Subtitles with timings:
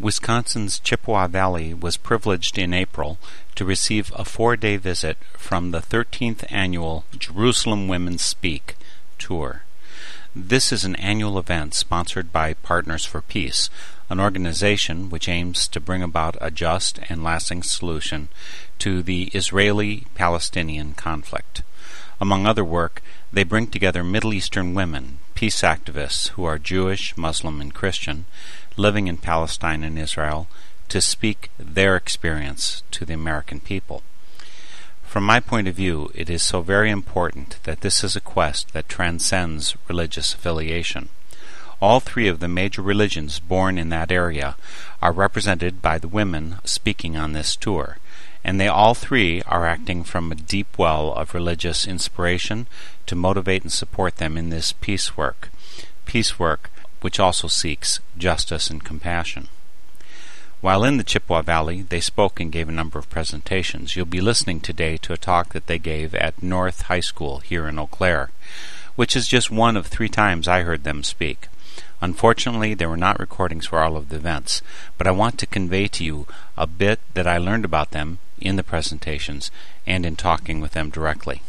[0.00, 3.18] Wisconsin's Chippewa Valley was privileged in April
[3.54, 8.76] to receive a four day visit from the 13th annual Jerusalem Women Speak
[9.18, 9.64] tour.
[10.34, 13.68] This is an annual event sponsored by Partners for Peace,
[14.08, 18.28] an organization which aims to bring about a just and lasting solution
[18.78, 21.62] to the Israeli Palestinian conflict.
[22.22, 27.60] Among other work, they bring together Middle Eastern women, peace activists who are Jewish, Muslim,
[27.60, 28.24] and Christian,
[28.80, 30.48] living in Palestine and Israel,
[30.88, 34.02] to speak their experience to the American people.
[35.02, 38.72] From my point of view, it is so very important that this is a quest
[38.72, 41.08] that transcends religious affiliation.
[41.80, 44.56] All three of the major religions born in that area
[45.02, 47.98] are represented by the women speaking on this tour,
[48.44, 52.66] and they all three are acting from a deep well of religious inspiration
[53.06, 55.50] to motivate and support them in this peace work.
[56.06, 59.48] Peace work which also seeks justice and compassion.
[60.60, 63.96] While in the Chippewa Valley, they spoke and gave a number of presentations.
[63.96, 67.66] You'll be listening today to a talk that they gave at North High School here
[67.66, 68.30] in Eau Claire,
[68.94, 71.48] which is just one of three times I heard them speak.
[72.02, 74.60] Unfortunately, there were not recordings for all of the events,
[74.98, 78.56] but I want to convey to you a bit that I learned about them in
[78.56, 79.50] the presentations
[79.86, 81.42] and in talking with them directly.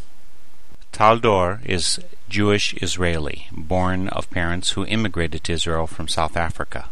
[0.91, 6.89] Tal Dor is Jewish Israeli, born of parents who immigrated to Israel from South Africa.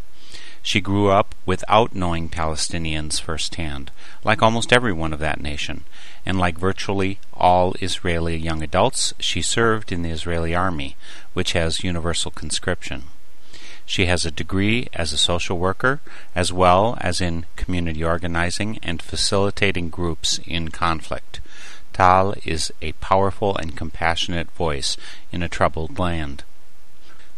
[0.63, 3.91] She grew up without knowing Palestinians firsthand,
[4.23, 5.83] like almost everyone of that nation,
[6.25, 10.95] and like virtually all Israeli young adults, she served in the Israeli army,
[11.33, 13.03] which has universal conscription.
[13.85, 15.99] She has a degree as a social worker,
[16.35, 21.41] as well as in community organizing and facilitating groups in conflict.
[21.99, 24.95] Tal is a powerful and compassionate voice
[25.33, 26.45] in a troubled land.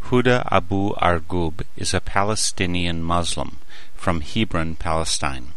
[0.04, 3.58] Huda Abu Argub is a Palestinian Muslim
[3.96, 5.54] from Hebron, Palestine.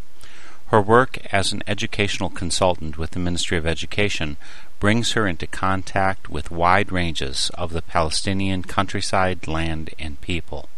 [0.68, 4.38] Her work as an educational consultant with the Ministry of Education
[4.80, 10.70] brings her into contact with wide ranges of the Palestinian countryside, land, and people.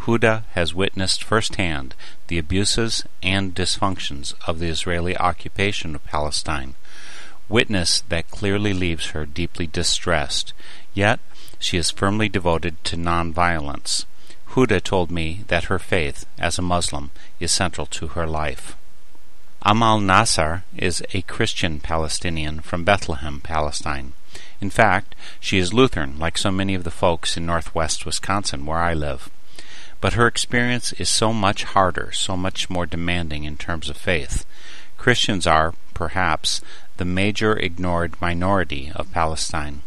[0.00, 1.94] Huda has witnessed firsthand
[2.26, 6.74] the abuses and dysfunctions of the Israeli occupation of Palestine,
[7.48, 10.52] witness that clearly leaves her deeply distressed,
[10.92, 11.20] yet
[11.58, 14.04] she is firmly devoted to nonviolence.
[14.50, 17.10] Huda told me that her faith, as a Muslim,
[17.40, 18.76] is central to her life.
[19.62, 24.12] Amal Nassar is a Christian Palestinian from Bethlehem, Palestine.
[24.60, 28.78] In fact, she is Lutheran, like so many of the folks in northwest Wisconsin, where
[28.78, 29.30] I live.
[30.00, 34.44] But her experience is so much harder, so much more demanding in terms of faith.
[34.98, 36.60] Christians are, perhaps,
[36.96, 39.82] the major ignored minority of Palestine.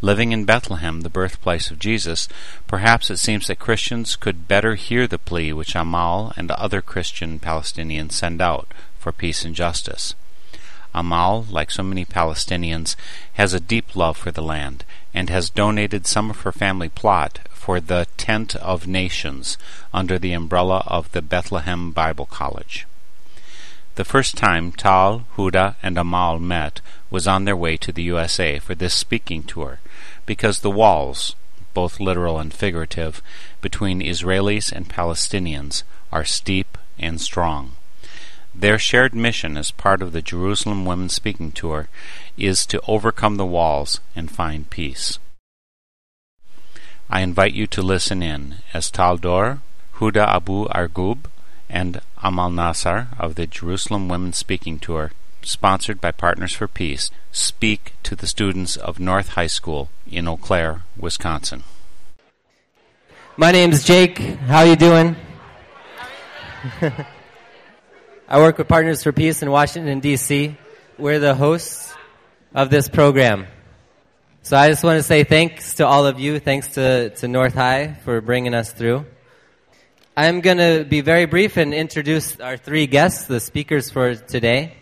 [0.00, 2.28] Living in Bethlehem, the birthplace of Jesus,
[2.66, 7.38] perhaps it seems that Christians could better hear the plea which Amal and other Christian
[7.38, 10.14] Palestinians send out for peace and justice.
[10.94, 12.96] Amal, like so many Palestinians,
[13.34, 14.84] has a deep love for the land
[15.14, 19.56] and has donated some of her family plot for the Tent of Nations
[19.92, 22.86] under the umbrella of the Bethlehem Bible College.
[23.96, 26.80] The first time Tal, Huda, and Amal met
[27.10, 29.78] was on their way to the USA for this speaking tour,
[30.26, 31.36] because the walls,
[31.74, 33.22] both literal and figurative,
[33.60, 37.76] between Israelis and Palestinians are steep and strong.
[38.52, 41.88] Their shared mission as part of the Jerusalem Women Speaking Tour
[42.36, 45.18] is to overcome the walls and find peace.
[47.10, 49.60] I invite you to listen in as Tal Dor,
[49.96, 51.28] Huda Abu Argub,
[51.68, 55.12] and Amal Nassar of the Jerusalem Women Speaking Tour,
[55.42, 60.36] sponsored by Partners for Peace, speak to the students of North High School in Eau
[60.36, 61.64] Claire, Wisconsin.
[63.36, 64.18] My name's Jake.
[64.18, 65.16] How are you doing?
[68.28, 70.56] I work with Partners for Peace in Washington D.C.
[70.98, 71.92] We're the hosts
[72.54, 73.46] of this program.
[74.42, 76.38] So I just want to say thanks to all of you.
[76.38, 79.06] Thanks to, to North High for bringing us through.
[80.16, 84.76] I'm going to be very brief and introduce our three guests, the speakers for today.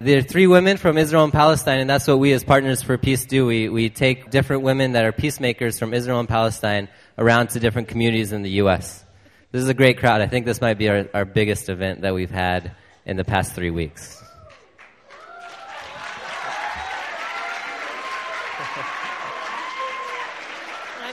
[0.00, 2.98] There are three women from Israel and Palestine, and that's what we as Partners for
[2.98, 3.46] Peace do.
[3.46, 7.86] We, we take different women that are peacemakers from Israel and Palestine around to different
[7.86, 9.04] communities in the U.S.
[9.52, 10.20] This is a great crowd.
[10.20, 12.72] I think this might be our, our biggest event that we've had
[13.04, 14.20] in the past three weeks.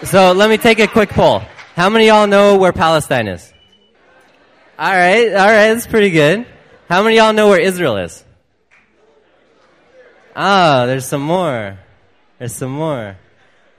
[0.04, 1.44] So let me take a quick poll.
[1.75, 3.52] How many y'all know where Palestine is?
[4.78, 6.46] All right, all right, that's pretty good.
[6.88, 8.24] How many y'all know where Israel is?
[10.36, 11.80] Ah, there's some more.
[12.38, 13.18] There's some more.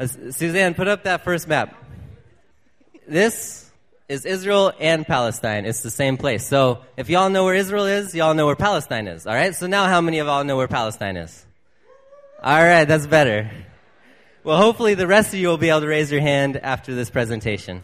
[0.00, 1.72] Uh, Suzanne, put up that first map.
[3.06, 3.70] This
[4.08, 5.64] is Israel and Palestine.
[5.64, 6.48] It's the same place.
[6.48, 9.24] So if y'all know where Israel is, y'all know where Palestine is.
[9.24, 9.54] All right.
[9.54, 11.46] So now, how many of y'all know where Palestine is?
[12.42, 13.50] All right, that's better.
[14.44, 17.08] Well, hopefully the rest of you will be able to raise your hand after this
[17.08, 17.82] presentation.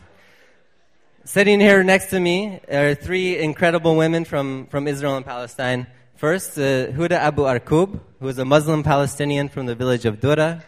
[1.24, 5.86] Sitting here next to me are three incredible women from, from Israel and Palestine.
[6.16, 10.62] First, uh, Huda Abu Arkub, who is a Muslim Palestinian from the village of Dura.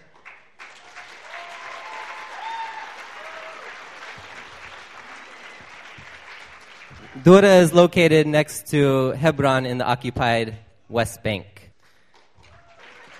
[7.23, 10.57] Dura is located next to Hebron in the occupied
[10.89, 11.71] West Bank.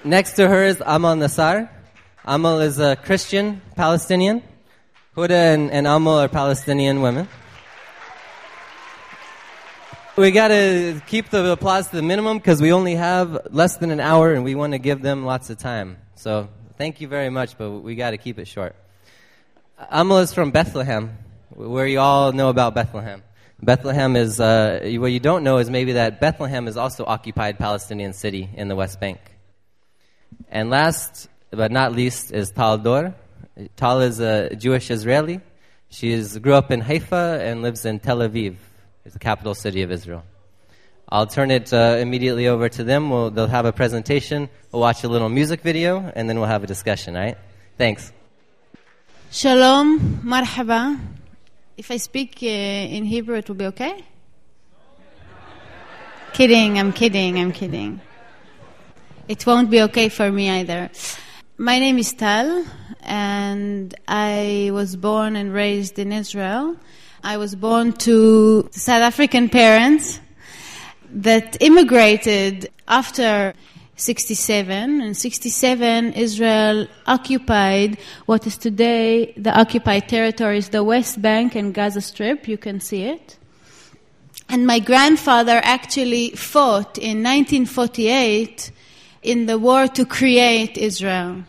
[0.05, 1.69] Next to her is Amal Nassar,
[2.25, 4.45] Amal is a Christian Palestinian.
[5.17, 7.27] Huda and, and Amal are Palestinian women.
[10.15, 13.91] We got to keep the applause to the minimum because we only have less than
[13.91, 15.97] an hour and we want to give them lots of time.
[16.15, 16.49] So
[16.79, 18.77] thank you very much, but we got to keep it short.
[19.91, 21.19] Amal is from Bethlehem,
[21.51, 23.25] where you all know about Bethlehem.
[23.61, 28.13] Bethlehem is, uh, what you don't know is maybe that Bethlehem is also occupied Palestinian
[28.13, 29.19] city in the West Bank.
[30.49, 33.15] And last but not least, is Tal Dor.
[33.77, 35.41] Tal is a Jewish Israeli.
[35.91, 38.57] She grew up in Haifa and lives in Tel Aviv,
[39.05, 40.25] the capital city of Israel.
[41.09, 43.11] I'll turn it uh, immediately over to them.
[43.11, 44.49] We'll, they'll have a presentation.
[44.71, 47.37] We'll watch a little music video, and then we'll have a discussion, right?
[47.77, 48.11] Thanks.
[49.31, 50.99] Shalom, marhaba.
[51.77, 54.05] If I speak uh, in Hebrew, it will be okay?
[56.33, 58.01] kidding, I'm kidding, I'm kidding.
[59.29, 60.91] It won't be okay for me either.
[61.59, 62.65] My name is Tal,
[63.03, 66.77] and I was born and raised in Israel.
[67.23, 70.19] I was born to South African parents
[71.11, 73.53] that immigrated after
[73.97, 75.03] 67.
[75.03, 82.01] In 67, Israel occupied what is today the occupied territories, the West Bank and Gaza
[82.01, 82.49] Strip.
[82.49, 83.37] You can see it.
[84.49, 88.73] And my grandfather actually fought in 1948
[89.23, 91.45] in the war to create Israel.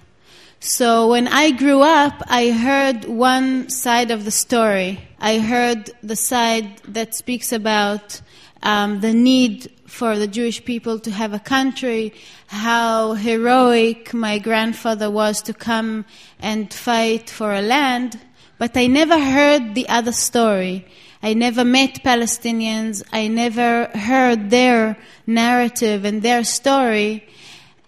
[0.59, 4.99] So when I grew up, I heard one side of the story.
[5.19, 8.21] I heard the side that speaks about
[8.61, 12.13] um, the need for the Jewish people to have a country,
[12.47, 16.05] how heroic my grandfather was to come
[16.39, 18.19] and fight for a land.
[18.57, 20.85] But I never heard the other story.
[21.21, 23.03] I never met Palestinians.
[23.11, 27.27] I never heard their narrative and their story.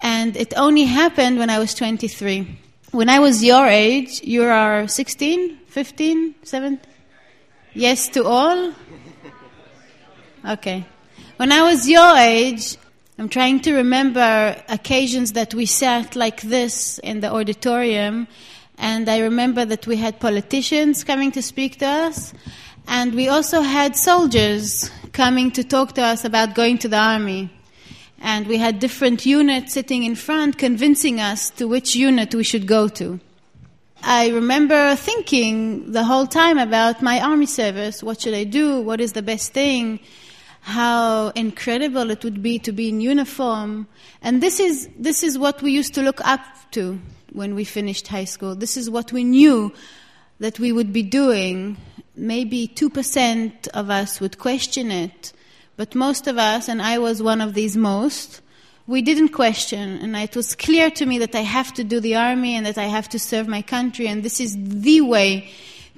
[0.06, 2.60] And it only happened when I was 23.
[2.92, 6.80] When I was your age, you are 16, 15, 17?
[7.74, 8.72] Yes to all?
[10.48, 10.86] Okay.
[11.38, 12.78] When I was your age,
[13.18, 18.28] I'm trying to remember occasions that we sat like this in the auditorium,
[18.78, 22.32] and I remember that we had politicians coming to speak to us,
[22.88, 27.50] and we also had soldiers coming to talk to us about going to the army.
[28.26, 32.66] And we had different units sitting in front convincing us to which unit we should
[32.66, 33.20] go to.
[34.02, 38.02] I remember thinking the whole time about my army service.
[38.02, 38.82] What should I do?
[38.82, 40.00] What is the best thing?
[40.62, 43.86] How incredible it would be to be in uniform.
[44.24, 46.42] And this is, this is what we used to look up
[46.72, 47.00] to
[47.32, 48.56] when we finished high school.
[48.56, 49.72] This is what we knew
[50.40, 51.78] that we would be doing.
[52.16, 55.32] Maybe 2% of us would question it,
[55.78, 58.42] but most of us, and I was one of these most,
[58.88, 62.16] we didn't question, and it was clear to me that I have to do the
[62.16, 65.50] army and that I have to serve my country, and this is the way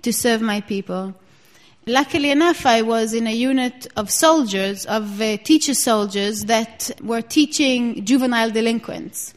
[0.04, 1.14] to serve my people.
[1.86, 7.22] Luckily enough, I was in a unit of soldiers, of uh, teacher soldiers that were
[7.22, 9.34] teaching juvenile delinquents,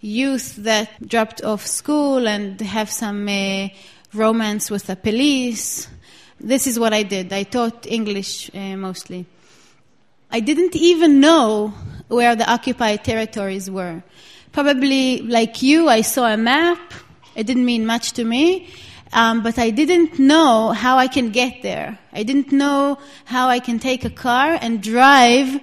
[0.00, 3.68] youth that dropped off school and have some uh,
[4.12, 5.88] romance with the police.
[6.40, 7.32] This is what I did.
[7.32, 9.26] I taught English uh, mostly.
[10.30, 11.74] I didn't even know
[12.08, 14.02] where the occupied territories were.
[14.52, 16.94] Probably like you, I saw a map.
[17.34, 18.68] It didn't mean much to me.
[19.12, 21.98] Um, but I didn't know how I can get there.
[22.12, 25.60] I didn't know how I can take a car and drive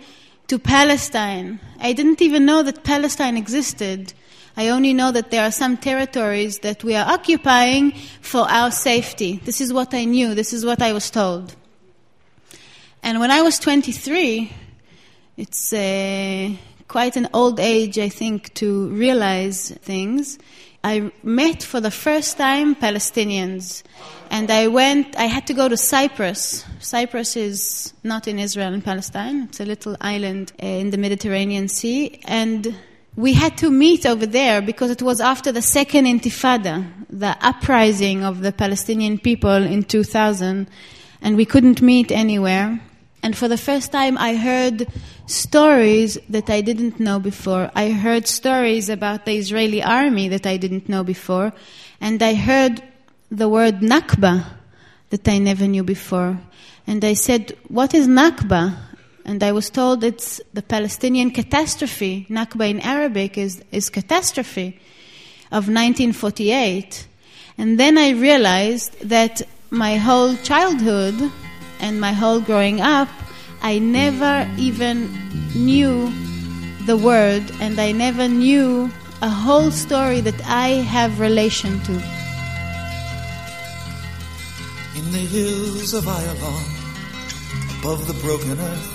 [0.47, 1.59] to Palestine.
[1.79, 4.13] I didn't even know that Palestine existed.
[4.55, 7.91] I only know that there are some territories that we are occupying
[8.21, 9.41] for our safety.
[9.43, 10.35] This is what I knew.
[10.35, 11.55] This is what I was told.
[13.03, 14.49] And when I was 23,
[15.35, 16.51] it's uh,
[16.87, 20.39] quite an old age, I think, to realize things.
[20.85, 23.83] I met for the first time Palestinians.
[24.31, 26.63] And I went, I had to go to Cyprus.
[26.79, 31.67] Cyprus is not in Israel and Palestine, it's a little island uh, in the Mediterranean
[31.67, 32.21] Sea.
[32.23, 32.73] And
[33.17, 38.23] we had to meet over there because it was after the second intifada, the uprising
[38.23, 40.69] of the Palestinian people in 2000,
[41.21, 42.79] and we couldn't meet anywhere.
[43.23, 44.85] And for the first time, I heard
[45.27, 47.71] stories that I didn't know before.
[47.73, 51.53] I heard stories about the Israeli army that I didn't know before.
[52.01, 52.83] And I heard
[53.31, 54.45] the word Nakba
[55.09, 56.37] that I never knew before.
[56.85, 58.75] And I said, What is Nakba?
[59.23, 62.27] And I was told it's the Palestinian catastrophe.
[62.29, 64.79] Nakba in Arabic is, is catastrophe
[65.49, 67.07] of 1948.
[67.57, 71.31] And then I realized that my whole childhood
[71.83, 73.09] and my whole growing up,
[73.61, 75.11] I never even
[75.53, 76.11] knew
[76.85, 78.89] the word and I never knew
[79.21, 81.93] a whole story that I have relation to.
[84.99, 86.65] In the hills of Ayalon,
[87.79, 88.91] above the broken earth,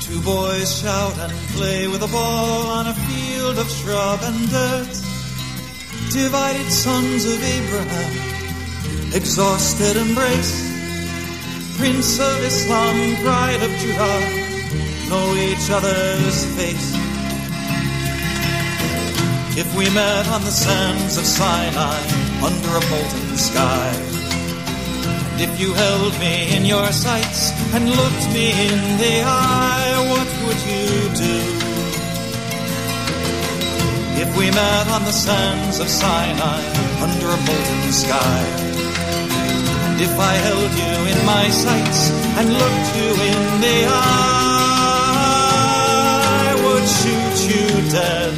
[0.00, 4.94] two boys shout and play with a ball on a field of shrub and dirt.
[6.10, 10.73] Divided sons of Abraham, exhausted embrace
[11.76, 14.20] Prince of Islam, Bride of Judah,
[15.10, 16.94] know each other's face.
[19.56, 22.00] If we met on the sands of Sinai
[22.42, 23.90] under a molten sky,
[25.32, 30.28] and if you held me in your sights and looked me in the eye, what
[30.46, 30.86] would you
[31.26, 31.36] do?
[34.22, 36.62] If we met on the sands of Sinai
[37.02, 38.93] under a molten sky,
[39.94, 44.14] and if I held you in my sights and looked you in the eye,
[46.42, 48.34] I would shoot you dead.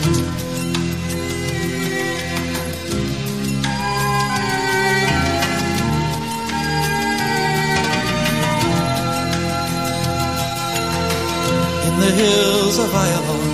[11.86, 13.44] In the hills of Ayalon,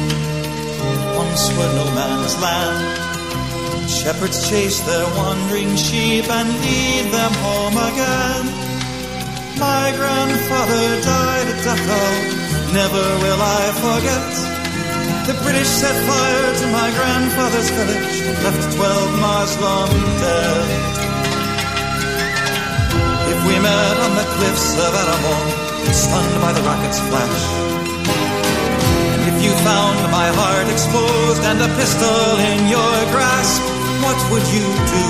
[1.17, 3.12] once were no man's land.
[3.93, 8.45] Shepherds chase their wandering sheep and lead them home again.
[9.63, 12.11] My grandfather died at Dachau,
[12.75, 14.27] never will I forget.
[15.29, 20.69] The British set fire to my grandfather's village, left twelve Muslim dead.
[23.31, 25.47] If we met on the cliffs of Aramon,
[25.95, 27.45] stunned by the rocket's flash,
[29.15, 33.63] and if you found my heart exposed and a pistol in your grasp,
[34.03, 34.67] what would you
[34.97, 35.07] do?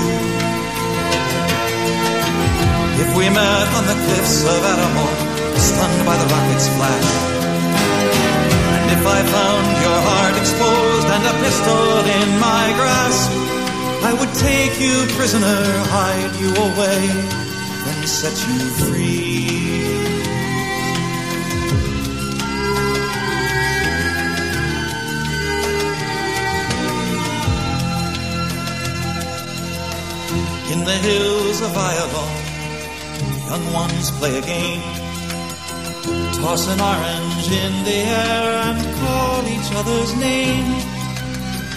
[3.03, 5.15] If we met on the cliffs of Aramon,
[5.57, 7.11] stunned by the rocket's flash.
[8.77, 11.85] And if I found your heart exposed and a pistol
[12.19, 13.31] in my grasp,
[14.09, 15.61] I would take you prisoner,
[15.97, 16.99] hide you away,
[17.85, 19.72] then set you free.
[30.73, 32.33] In the hills of Ayalon,
[33.45, 34.81] young ones play a game.
[36.41, 40.69] Toss an orange in the air and call each other's name.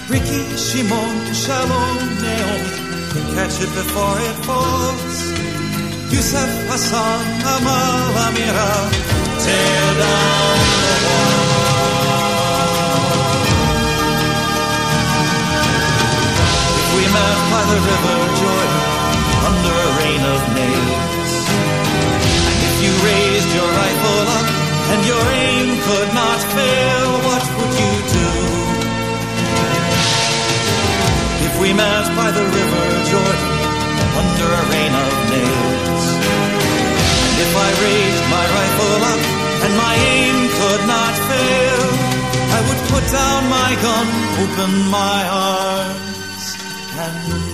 [0.08, 1.12] Ricky, Shimon,
[1.42, 5.16] Shalom, Naomi, catch it before it falls.
[6.10, 7.24] Yusuf, Hassan,
[7.54, 8.72] Amal, Amira,
[9.44, 11.36] tear down the wall.
[16.80, 18.55] If we met by the river Jordan
[20.34, 21.32] of nails,
[22.50, 24.48] and if you raised your rifle up
[24.92, 28.30] and your aim could not fail, what would you do?
[31.46, 33.50] If we met by the river Jordan
[34.20, 36.04] under a rain of nails,
[37.26, 39.22] and if I raised my rifle up
[39.64, 41.82] and my aim could not fail,
[42.56, 44.08] I would put down my gun,
[44.42, 46.44] open my arms,
[47.04, 47.45] and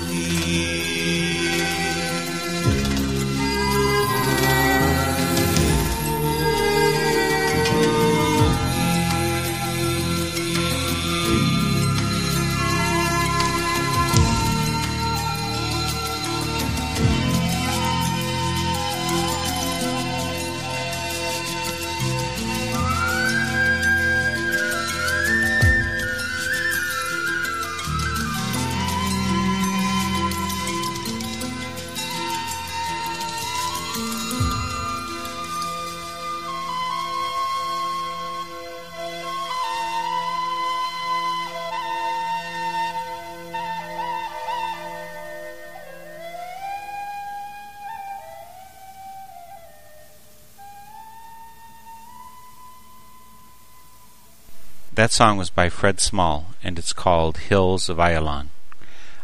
[55.02, 58.50] That song was by Fred Small, and it's called Hills of Ayalon.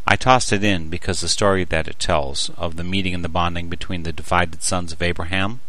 [0.09, 3.29] I tossed it in because the story that it tells of the meeting and the
[3.29, 5.61] bonding between the divided sons of Abraham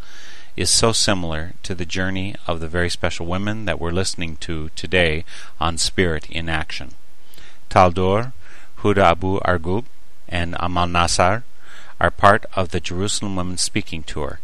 [0.58, 4.70] is so similar to the journey of the very special women that we're listening to
[4.70, 5.26] today
[5.60, 6.96] on Spirit in Action.
[7.70, 8.34] Tal Dor,
[8.80, 9.86] Huda Abu Argub,
[10.28, 11.44] and Amal Nassar
[12.02, 14.40] are part of the Jerusalem Women Speaking Tour,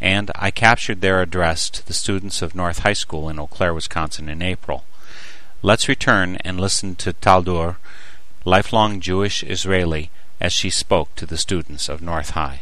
[0.00, 3.74] and I captured their address to the students of North High School in Eau Claire,
[3.74, 4.84] Wisconsin in April.
[5.60, 7.78] Let's return and listen to Tal Dor,
[8.44, 12.60] lifelong Jewish Israeli, as she spoke to the students of North High.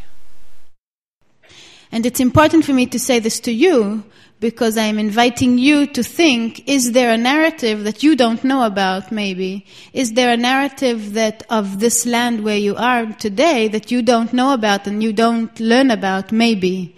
[1.92, 4.02] And it's important for me to say this to you
[4.40, 9.12] because I'm inviting you to think is there a narrative that you don't know about,
[9.12, 9.66] maybe?
[9.92, 14.32] Is there a narrative that of this land where you are today that you don't
[14.32, 16.96] know about and you don't learn about, maybe?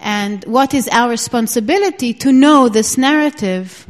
[0.00, 3.86] And what is our responsibility to know this narrative?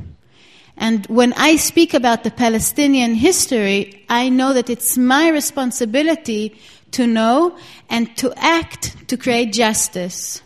[0.79, 6.57] And when I speak about the Palestinian history, I know that it's my responsibility
[6.93, 7.59] to know
[7.91, 10.41] and to act to create justice.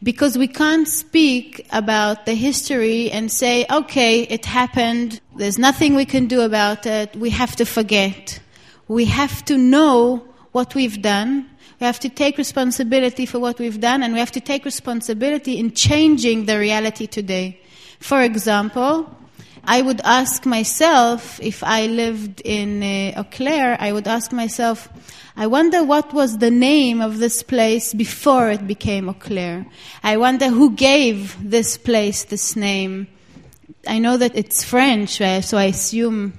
[0.00, 6.04] Because we can't speak about the history and say, okay, it happened, there's nothing we
[6.04, 8.38] can do about it, we have to forget.
[8.86, 13.80] We have to know what we've done, we have to take responsibility for what we've
[13.80, 17.60] done, and we have to take responsibility in changing the reality today.
[17.98, 19.10] For example,
[19.66, 24.88] I would ask myself, if I lived in uh, Eau Claire, I would ask myself,
[25.36, 29.66] I wonder what was the name of this place before it became Eau Claire.
[30.02, 33.06] I wonder who gave this place this name.
[33.86, 36.34] I know that it's French, uh, so I assume,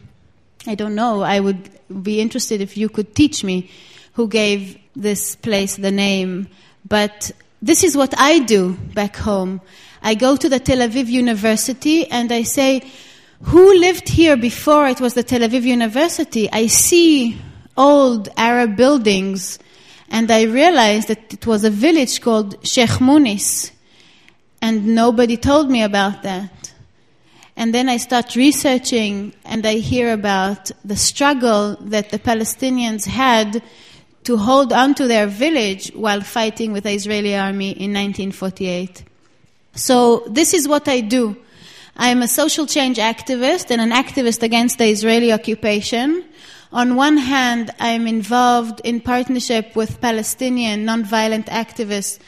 [0.68, 1.70] I don't know, I would
[2.04, 3.70] be interested if you could teach me
[4.14, 6.48] who gave this place the name.
[6.88, 9.62] But this is what I do back home.
[10.02, 12.84] I go to the Tel Aviv University and I say,
[13.42, 16.50] who lived here before it was the Tel Aviv University?
[16.52, 17.38] I see
[17.78, 19.60] old Arab buildings
[20.10, 23.72] and I realized that it was a village called Sheikh Munis
[24.62, 26.74] and nobody told me about that.
[27.58, 33.62] And then I start researching and I hear about the struggle that the Palestinians had
[34.26, 39.04] to hold on to their village while fighting with the Israeli army in 1948.
[39.76, 41.38] So this is what I do.
[41.98, 46.26] I am a social change activist and an activist against the Israeli occupation.
[46.74, 52.20] On one hand, I'm involved in partnership with Palestinian nonviolent activists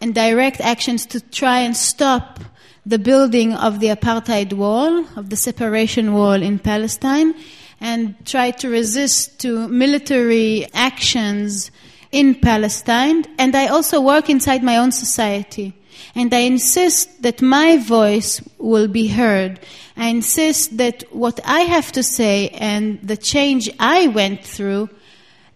[0.00, 2.38] and direct actions to try and stop
[2.84, 7.34] the building of the apartheid wall, of the separation wall in Palestine,
[7.80, 11.72] and try to resist to military actions
[12.12, 13.24] in Palestine.
[13.38, 15.74] And I also work inside my own society.
[16.14, 19.60] And I insist that my voice will be heard.
[19.96, 24.90] I insist that what I have to say and the change I went through,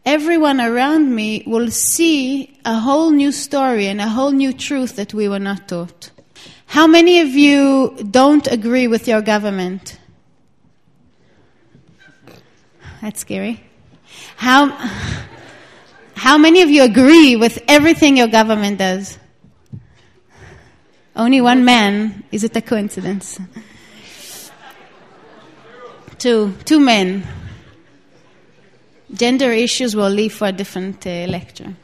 [0.04, 5.12] everyone around me will see a whole new story and a whole new truth that
[5.12, 6.10] we were not taught.
[6.66, 9.98] How many of you don't agree with your government?
[13.02, 13.62] That's scary.
[14.36, 14.68] How,
[16.20, 19.18] how many of you agree with everything your government does?
[21.16, 22.24] Only one man.
[22.30, 23.40] Is it a coincidence?
[26.18, 26.52] Two.
[26.66, 27.26] Two men.
[29.14, 31.74] Gender issues will leave for a different uh, lecture.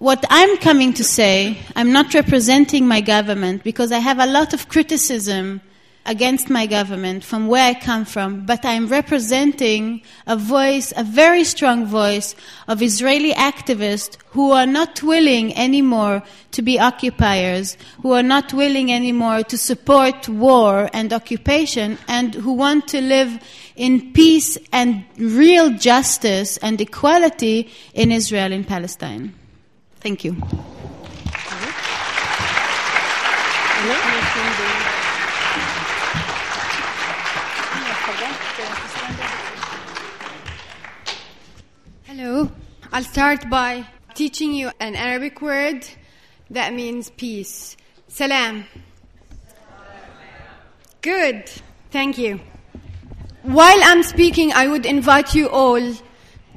[0.00, 4.54] What I'm coming to say, I'm not representing my government because I have a lot
[4.54, 5.60] of criticism
[6.06, 11.44] against my government from where I come from, but I'm representing a voice, a very
[11.44, 12.34] strong voice
[12.66, 18.90] of Israeli activists who are not willing anymore to be occupiers, who are not willing
[18.92, 23.38] anymore to support war and occupation, and who want to live
[23.76, 29.34] in peace and real justice and equality in Israel and Palestine.
[30.00, 30.36] Thank you.
[42.20, 42.50] Hello.
[42.92, 45.86] I'll start by teaching you an Arabic word
[46.50, 47.78] that means peace.
[48.08, 48.66] Salam.
[51.00, 51.50] Good.
[51.90, 52.38] Thank you.
[53.42, 55.80] While I'm speaking, I would invite you all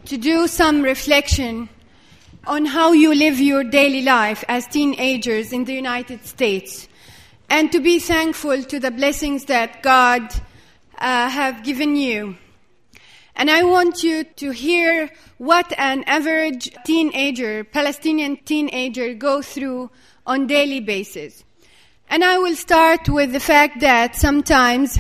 [0.04, 1.70] to do some reflection
[2.46, 6.90] on how you live your daily life as teenagers in the United States
[7.50, 10.24] and to be thankful to the blessings that God
[10.98, 12.36] uh, have given you.
[13.36, 19.90] And I want you to hear what an average teenager, Palestinian teenager, go through
[20.26, 21.44] on daily basis.
[22.10, 25.00] And I will start with the fact that sometimes,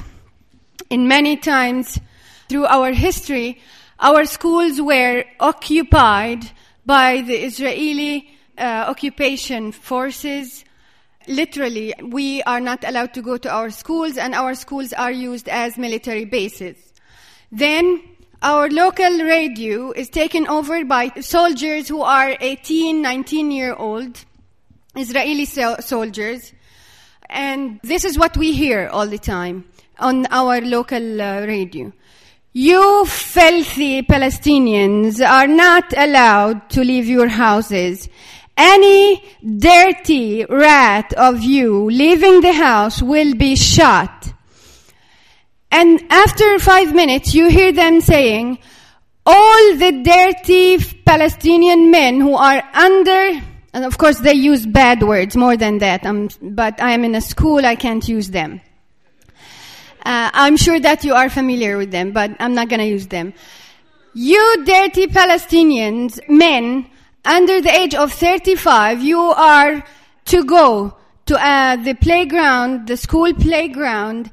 [0.89, 1.99] in many times
[2.49, 3.61] through our history,
[3.99, 6.49] our schools were occupied
[6.85, 10.65] by the Israeli uh, occupation forces.
[11.27, 15.47] Literally, we are not allowed to go to our schools, and our schools are used
[15.47, 16.75] as military bases.
[17.51, 18.01] Then,
[18.43, 24.25] our local radio is taken over by soldiers who are 18, 19 year old,
[24.97, 26.51] Israeli so- soldiers.
[27.29, 29.63] And this is what we hear all the time
[29.97, 31.93] on our local uh, radio.
[32.51, 38.09] You filthy Palestinians are not allowed to leave your houses.
[38.57, 39.23] Any
[39.57, 44.33] dirty rat of you leaving the house will be shot.
[45.73, 48.59] And after five minutes, you hear them saying,
[49.25, 53.41] all the dirty Palestinian men who are under,
[53.73, 57.15] and of course they use bad words more than that, um, but I am in
[57.15, 58.61] a school, I can't use them.
[60.05, 63.33] Uh, I'm sure that you are familiar with them, but I'm not to use them.
[64.13, 66.85] You dirty Palestinians, men
[67.25, 69.83] under the age of 35, you are
[70.25, 74.29] to go to uh, the playground, the school playground,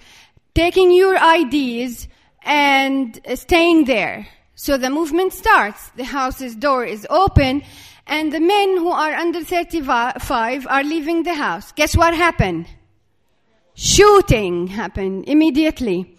[0.55, 2.09] taking your IDs
[2.43, 4.27] and staying there.
[4.55, 5.91] So the movement starts.
[5.97, 7.63] The house's door is open,
[8.07, 11.73] and the men who are under 35 are leaving the house.
[11.73, 12.67] Guess what happened?
[13.75, 16.15] Shooting happened immediately.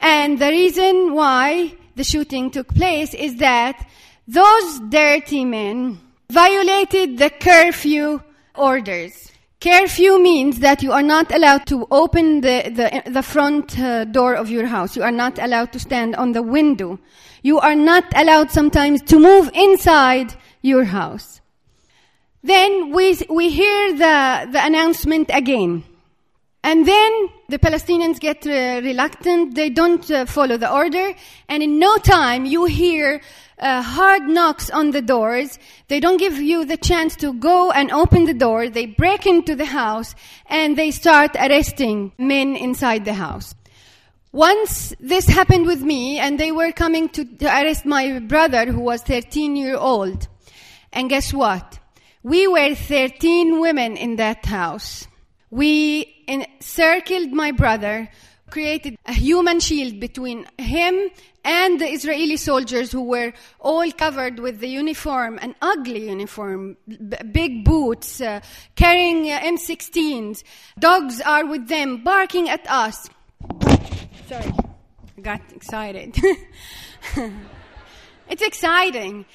[0.00, 3.86] And the reason why the shooting took place is that
[4.26, 8.22] those dirty men violated the curfew
[8.54, 9.30] orders.
[9.60, 14.34] Curfew means that you are not allowed to open the, the, the front uh, door
[14.34, 14.94] of your house.
[14.96, 16.98] You are not allowed to stand on the window.
[17.42, 21.40] You are not allowed sometimes to move inside your house.
[22.42, 25.84] Then we, we hear the, the announcement again.
[26.62, 29.54] And then the Palestinians get uh, reluctant.
[29.54, 31.14] They don't uh, follow the order.
[31.48, 33.20] And in no time, you hear
[33.58, 35.58] uh, hard knocks on the doors.
[35.88, 38.68] They don't give you the chance to go and open the door.
[38.68, 40.14] They break into the house
[40.46, 43.54] and they start arresting men inside the house.
[44.32, 48.80] Once this happened with me and they were coming to, to arrest my brother who
[48.80, 50.26] was 13 year old.
[50.92, 51.78] And guess what?
[52.24, 55.06] We were 13 women in that house.
[55.50, 58.08] We encircled my brother.
[58.50, 61.10] Created a human shield between him
[61.44, 67.16] and the Israeli soldiers who were all covered with the uniform, an ugly uniform, b-
[67.32, 68.40] big boots, uh,
[68.76, 70.42] carrying uh, M16s.
[70.78, 73.10] Dogs are with them, barking at us.
[74.26, 74.52] Sorry,
[75.18, 76.16] I got excited.
[78.28, 79.26] it's exciting.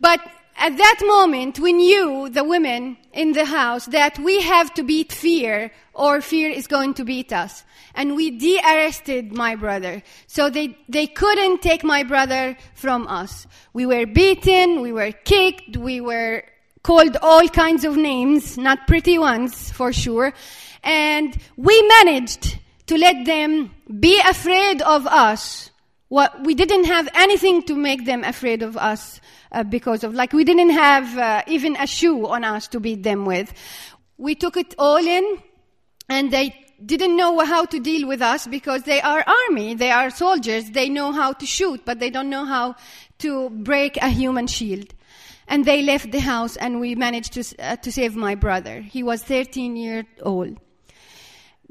[0.00, 0.20] But
[0.60, 5.10] at that moment, we knew, the women in the house, that we have to beat
[5.10, 7.64] fear or fear is going to beat us.
[7.94, 10.02] And we de-arrested my brother.
[10.26, 13.46] So they, they couldn't take my brother from us.
[13.72, 16.44] We were beaten, we were kicked, we were
[16.82, 20.34] called all kinds of names, not pretty ones for sure.
[20.84, 25.70] And we managed to let them be afraid of us.
[26.08, 29.20] What, we didn't have anything to make them afraid of us
[29.52, 33.02] uh, because of, like, we didn't have uh, even a shoe on us to beat
[33.02, 33.52] them with.
[34.18, 35.42] We took it all in,
[36.08, 40.10] and they didn't know how to deal with us because they are army, they are
[40.10, 42.74] soldiers, they know how to shoot, but they don't know how
[43.18, 44.94] to break a human shield.
[45.46, 48.80] And they left the house, and we managed to, uh, to save my brother.
[48.80, 50.58] He was 13 years old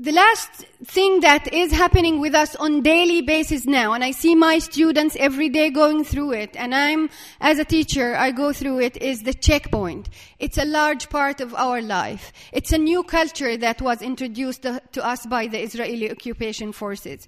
[0.02, 0.50] the last
[0.86, 5.18] thing that is happening with us on daily basis now and i see my students
[5.20, 7.10] every day going through it and i'm
[7.42, 10.08] as a teacher i go through it is the checkpoint.
[10.40, 12.32] It's a large part of our life.
[12.54, 17.28] It's a new culture that was introduced to, us by the israeli occupation forces.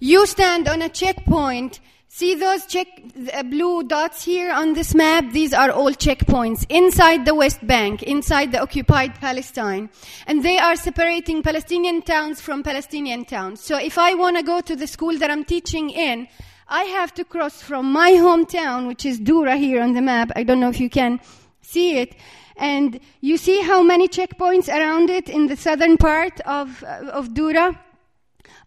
[0.00, 1.78] You stand on a checkpoint
[2.14, 2.88] See those check,
[3.32, 5.32] uh, blue dots here on this map?
[5.32, 9.88] These are all checkpoints inside the West Bank, inside the occupied Palestine.
[10.26, 13.62] And they are separating Palestinian towns from Palestinian towns.
[13.62, 16.28] So if I want to go to the school that I'm teaching in,
[16.68, 20.32] I have to cross from my hometown, which is Dura here on the map.
[20.36, 21.18] I don't know if you can
[21.62, 22.14] see it.
[22.58, 27.32] And you see how many checkpoints around it in the southern part of, uh, of
[27.32, 27.80] Dura?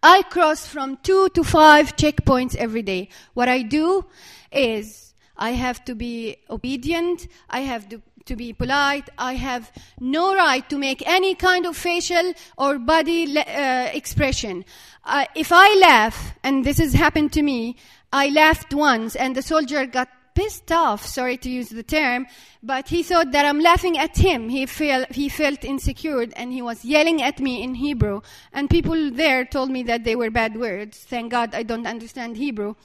[0.08, 3.10] I cross from two to five checkpoints every day.
[3.34, 4.06] What I do
[4.52, 7.28] is I have to be obedient.
[7.50, 9.10] I have to, to be polite.
[9.18, 14.64] I have no right to make any kind of facial or body uh, expression.
[15.04, 17.76] Uh, if I laugh, and this has happened to me,
[18.14, 22.28] I laughed once and the soldier got pissed off, sorry to use the term,
[22.62, 24.50] but he thought that I'm laughing at him.
[24.50, 28.22] He, felt he felt insecure and he was yelling at me in Hebrew.
[28.54, 31.00] And people there told me that they were bad words.
[31.00, 32.76] Thank God I don't understand Hebrew.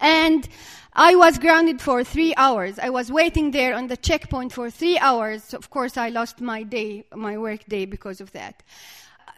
[0.00, 0.48] And
[0.92, 2.78] I was grounded for three hours.
[2.78, 5.52] I was waiting there on the checkpoint for three hours.
[5.52, 8.62] Of course, I lost my day, my work day because of that.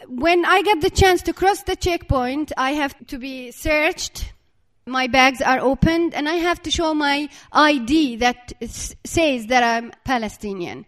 [0.06, 4.34] When I get the chance to cross the checkpoint, I have to be searched
[4.86, 8.52] my bags are opened and I have to show my ID that
[9.04, 10.86] says that I'm Palestinian.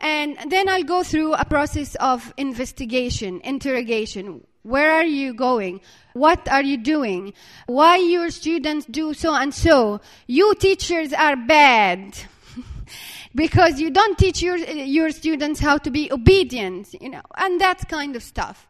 [0.00, 4.44] And then I'll go through a process of investigation, interrogation.
[4.62, 5.80] Where are you going?
[6.12, 7.34] What are you doing?
[7.66, 10.00] Why your students do so and so?
[10.26, 12.18] You teachers are bad.
[13.36, 17.88] because you don't teach your, your students how to be obedient, you know, and that
[17.88, 18.66] kind of stuff.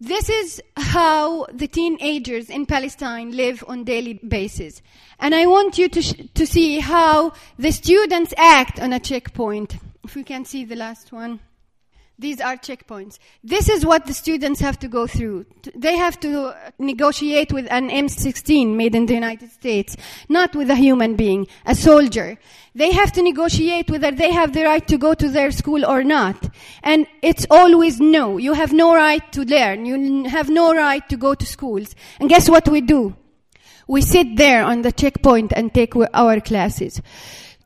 [0.00, 4.80] This is how the teenagers in Palestine live on daily basis.
[5.18, 9.76] And I want you to, sh- to see how the students act on a checkpoint.
[10.04, 11.40] If we can see the last one.
[12.20, 13.20] These are checkpoints.
[13.44, 15.46] This is what the students have to go through.
[15.76, 19.96] They have to negotiate with an M16 made in the United States,
[20.28, 22.36] not with a human being, a soldier.
[22.74, 26.02] They have to negotiate whether they have the right to go to their school or
[26.02, 26.52] not.
[26.82, 28.36] And it's always no.
[28.36, 29.86] You have no right to learn.
[29.86, 31.94] You have no right to go to schools.
[32.18, 33.14] And guess what we do?
[33.86, 37.00] We sit there on the checkpoint and take our classes.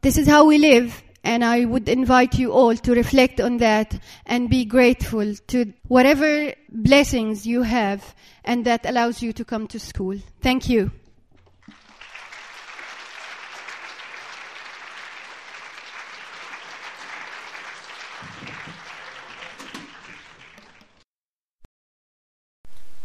[0.03, 3.99] This is how we live and I would invite you all to reflect on that
[4.27, 9.79] and be grateful to whatever blessings you have and that allows you to come to
[9.79, 10.19] school.
[10.41, 10.91] Thank you.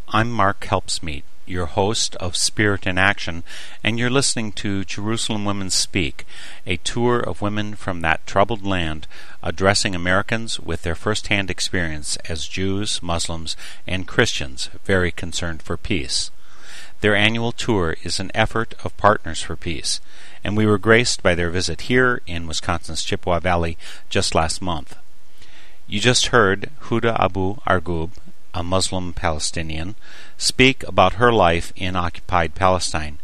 [0.10, 3.44] I'm Mark Helpsmeet your host of Spirit in Action,
[3.84, 6.26] and you're listening to Jerusalem Women Speak,
[6.66, 9.08] a tour of women from that troubled land,
[9.42, 13.56] addressing Americans with their first hand experience as Jews, Muslims,
[13.86, 16.32] and Christians very concerned for peace.
[17.02, 20.02] Their annual tour is an effort of Partners for Peace,
[20.44, 23.78] and we were graced by their visit here in Wisconsin's Chippewa Valley
[24.10, 24.96] just last month.
[25.88, 28.12] You just heard Huda Abu Argub
[28.58, 29.96] a Muslim Palestinian,
[30.38, 33.20] speak about her life in occupied Palestine.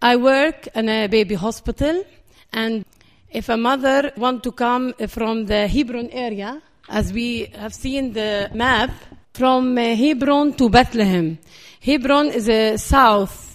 [0.00, 2.04] I work in a baby hospital,
[2.52, 2.84] and
[3.30, 8.50] if a mother want to come from the Hebron area, as we have seen the
[8.52, 8.90] map,
[9.32, 11.38] from uh, Hebron to Bethlehem.
[11.80, 12.76] Hebron is a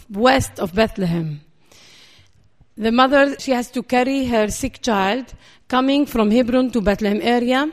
[0.07, 1.41] southwest of Bethlehem.
[2.77, 5.33] The mother, she has to carry her sick child
[5.67, 7.71] coming from Hebron to Bethlehem area,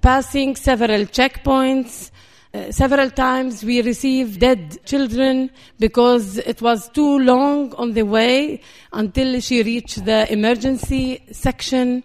[0.00, 2.10] passing several checkpoints,
[2.54, 8.60] uh, several times we received dead children because it was too long on the way
[8.92, 12.04] until she reached the emergency section.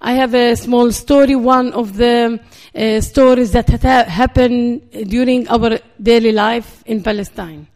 [0.00, 2.40] I have a small story, one of the
[2.74, 7.68] uh, stories that ha- happened during our daily life in Palestine.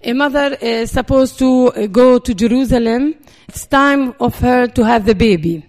[0.00, 3.16] A mother is supposed to uh, go to Jerusalem.
[3.48, 5.66] It's time of her to have the baby.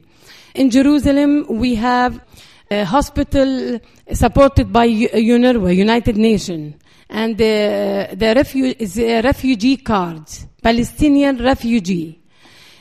[0.54, 2.22] In Jerusalem, we have
[2.70, 3.80] a hospital
[4.14, 6.76] supported by UNRWA, United Nations,
[7.10, 10.22] and the, the refu- is a refugee card,
[10.62, 12.22] Palestinian refugee.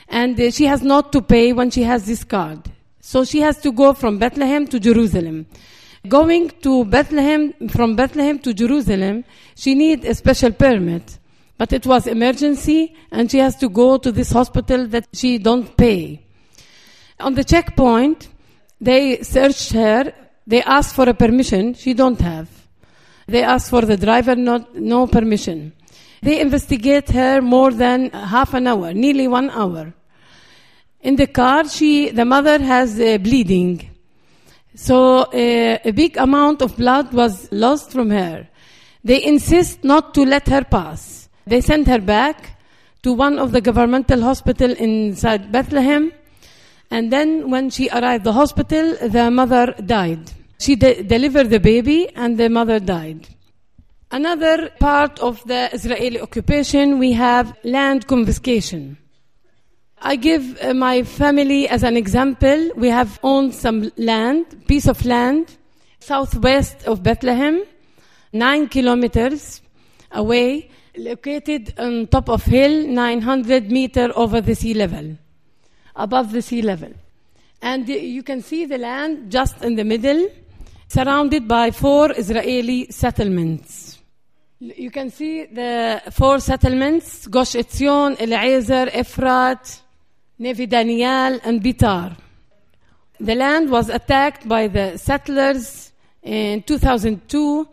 [0.07, 2.71] And uh, she has not to pay when she has this card.
[2.99, 5.47] So she has to go from Bethlehem to Jerusalem.
[6.07, 9.23] Going to Bethlehem, from Bethlehem to Jerusalem,
[9.55, 11.17] she needs a special permit.
[11.59, 15.75] But it was emergency and she has to go to this hospital that she don't
[15.75, 16.23] pay.
[17.19, 18.29] On the checkpoint,
[18.79, 20.13] they searched her.
[20.47, 21.73] They asked for a permission.
[21.73, 22.47] She don't have.
[23.27, 25.73] They asked for the driver, not, no permission.
[26.21, 29.93] They investigate her more than half an hour, nearly one hour.
[31.01, 33.89] In the car, she, the mother has uh, bleeding.
[34.75, 38.47] So uh, a big amount of blood was lost from her.
[39.03, 41.18] They insist not to let her pass.
[41.49, 42.59] They sent her back
[43.03, 46.11] to one of the governmental hospital inside Bethlehem.
[46.91, 50.31] And then when she arrived the hospital, the mother died.
[50.59, 53.27] She de- delivered the baby and the mother died.
[54.11, 58.97] Another part of the Israeli occupation, we have land confiscation.
[60.01, 62.71] I give uh, my family as an example.
[62.75, 65.57] We have owned some land, piece of land,
[65.99, 67.63] southwest of Bethlehem,
[68.33, 69.61] nine kilometers
[70.11, 75.17] away, located on top of hill, 900 meter over the sea level,
[75.95, 76.91] above the sea level.
[77.61, 80.29] And you can see the land just in the middle,
[80.87, 83.99] surrounded by four Israeli settlements.
[84.59, 89.81] You can see the four settlements, Gush Etzion, Eliezer, Efrat,
[90.37, 92.17] Neve Daniel, and Bitar.
[93.19, 95.91] The land was attacked by the settlers
[96.23, 97.67] in 2002.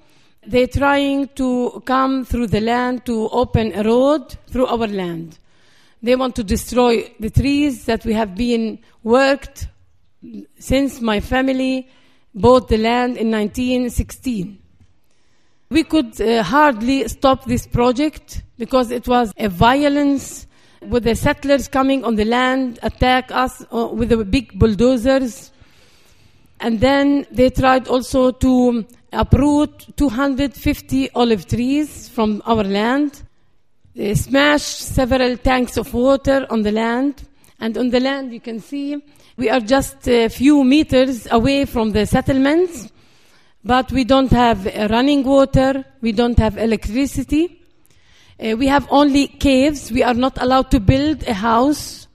[0.47, 5.39] They're trying to come through the land to open a road through our land.
[6.03, 9.67] They want to destroy the trees that we have been worked
[10.59, 11.89] since my family
[12.35, 14.59] bought the land in 1916.
[15.71, 20.47] We could uh, hardly stop this project because it was a violence
[20.81, 25.51] with the settlers coming on the land, attack us uh, with the big bulldozers.
[26.61, 33.23] And then they tried also to uproot 250 olive trees from our land.
[33.95, 37.27] They smashed several tanks of water on the land.
[37.59, 39.03] And on the land, you can see
[39.37, 42.91] we are just a few meters away from the settlements
[43.67, 47.61] but we don't have running water, we don't have electricity.
[48.39, 49.91] Uh, we have only caves.
[49.91, 52.07] We are not allowed to build a house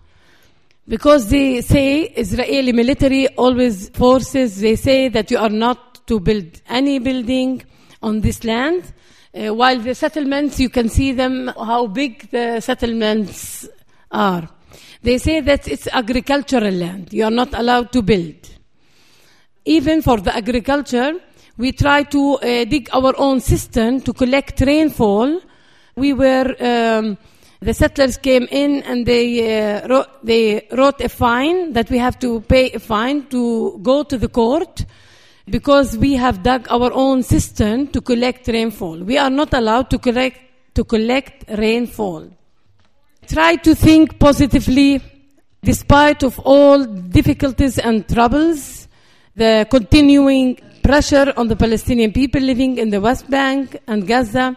[0.88, 4.62] because they say Israeli military always forces.
[4.62, 7.64] They say that you are not to build any building
[8.04, 8.84] on this land.
[9.34, 13.66] Uh, while the settlements, you can see them how big the settlements
[14.12, 14.50] are.
[15.02, 17.14] They say that it's agricultural land.
[17.14, 18.42] You are not allowed to build.
[19.64, 21.14] Even for the agriculture,
[21.58, 25.40] we try to uh, dig our own cistern to collect rainfall.
[25.96, 27.18] We were, um,
[27.62, 32.20] the settlers came in and they, uh, wrote, they wrote a fine that we have
[32.20, 34.86] to pay a fine to go to the court
[35.50, 38.98] because we have dug our own cistern to collect rainfall.
[38.98, 40.40] We are not allowed to collect,
[40.76, 42.30] to collect rainfall.
[43.28, 45.02] Try to think positively
[45.64, 48.88] despite of all difficulties and troubles,
[49.36, 54.56] the continuing pressure on the Palestinian people living in the West Bank and Gaza,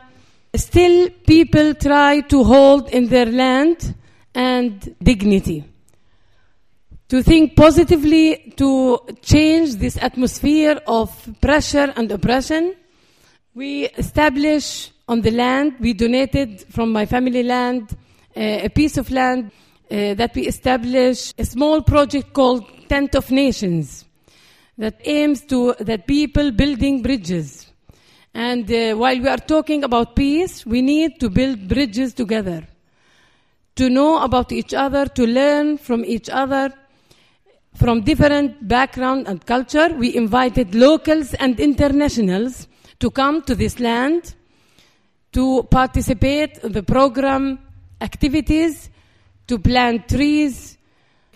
[0.54, 3.94] still people try to hold in their land
[4.34, 5.64] and dignity.
[7.08, 12.74] To think positively, to change this atmosphere of pressure and oppression,
[13.54, 17.94] we establish on the land, we donated from my family land
[18.34, 19.50] uh, a piece of land
[19.90, 24.06] uh, that we established a small project called Tent of Nations
[24.78, 27.70] that aims to that people building bridges.
[28.32, 32.66] And uh, while we are talking about peace, we need to build bridges together,
[33.76, 36.72] to know about each other, to learn from each other,
[37.74, 39.88] from different background and culture.
[39.88, 42.68] We invited locals and internationals
[43.00, 44.34] to come to this land
[45.34, 47.58] to participate in the program
[48.00, 48.88] activities,
[49.48, 50.78] to plant trees,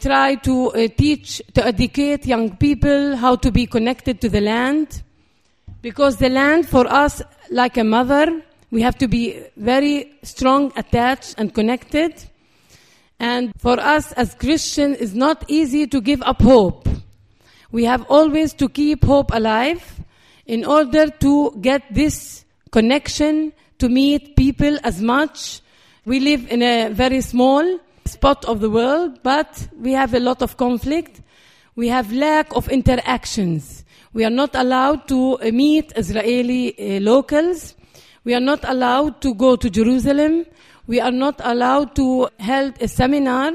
[0.00, 5.02] try to uh, teach, to educate young people how to be connected to the land.
[5.82, 7.20] Because the land for us,
[7.50, 12.12] like a mother, we have to be very strong, attached, and connected.
[13.20, 16.88] And for us as Christians, it's not easy to give up hope.
[17.70, 20.00] We have always to keep hope alive
[20.46, 25.60] in order to get this connection to meet people as much.
[26.04, 30.42] We live in a very small spot of the world, but we have a lot
[30.42, 31.20] of conflict.
[31.76, 33.84] We have lack of interactions.
[34.12, 37.74] We are not allowed to uh, meet Israeli uh, locals.
[38.24, 40.46] We are not allowed to go to Jerusalem.
[40.88, 43.52] We are not allowed to hold a seminar.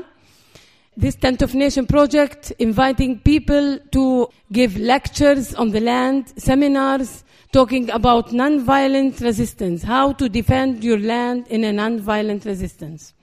[0.95, 7.89] This Tent of Nation project inviting people to give lectures on the land, seminars, talking
[7.89, 13.15] about non-violent resistance, how to defend your land in a non-violent resistance.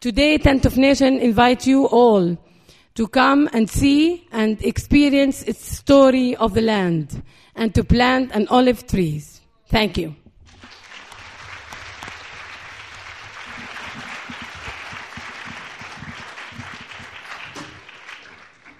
[0.00, 2.36] Today, Tent of Nation invite you all
[2.94, 7.22] to come and see and experience its story of the land
[7.56, 9.40] and to plant an olive trees.
[9.68, 10.14] Thank you.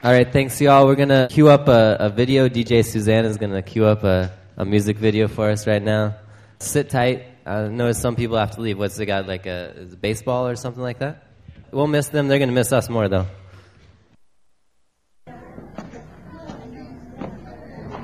[0.03, 0.87] All right, thanks y'all.
[0.87, 2.49] We're gonna queue up a, a video.
[2.49, 6.15] DJ Suzanne is gonna queue up a, a music video for us right now.
[6.59, 7.27] Sit tight.
[7.45, 8.79] I notice some people have to leave.
[8.79, 11.25] What's the got, like a, it baseball or something like that?
[11.71, 12.29] We'll miss them.
[12.29, 13.27] They're gonna miss us more though.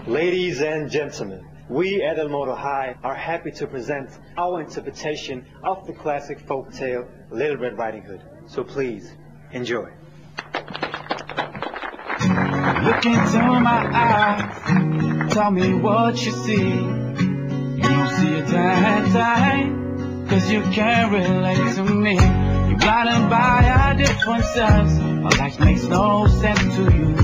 [0.07, 5.87] Ladies and gentlemen, we at El Moto High are happy to present our interpretation of
[5.87, 8.21] the classic folk tale Little Red Riding Hood.
[8.49, 9.11] So please,
[9.53, 9.91] enjoy.
[12.85, 16.63] Look into my eyes, tell me what you see.
[16.63, 22.15] You don't see a damn thing, cause you can't relate to me.
[22.15, 27.15] You're blinded by our differences, my life makes no sense to you.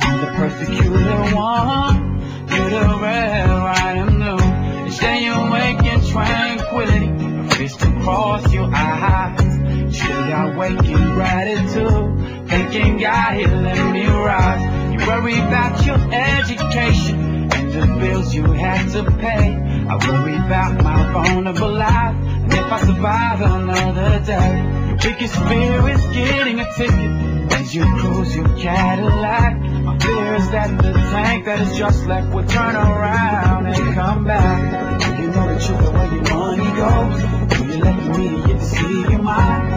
[0.00, 4.84] I'm the persecuted one, you're the red riding new.
[4.86, 7.10] You stay awake in tranquility,
[7.46, 9.94] a fist across your eyes.
[9.94, 14.85] Should I wake in gratitude, thinking God, He let me rise.
[15.06, 19.54] Worry about your education and the bills you had to pay.
[19.54, 24.86] I worry about my vulnerable life and if I survive another day.
[24.88, 29.60] Your biggest fear is getting a ticket as you cruise your Cadillac.
[29.60, 34.24] My fear is that the tank that is just left will turn around and come
[34.24, 35.20] back.
[35.20, 37.46] You know the truth of where your money goes.
[37.76, 39.76] You media deceive your mind?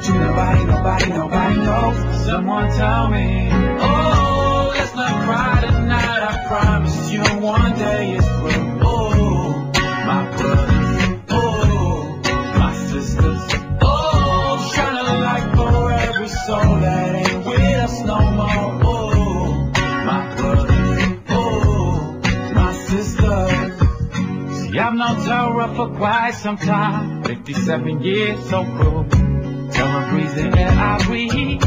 [0.00, 2.24] Truth nobody, nobody, nobody knows.
[2.24, 3.50] Someone tell me,
[26.00, 27.24] terror for quite some time.
[27.24, 29.04] 57 years so cruel.
[29.70, 31.60] Terror the air I breathe.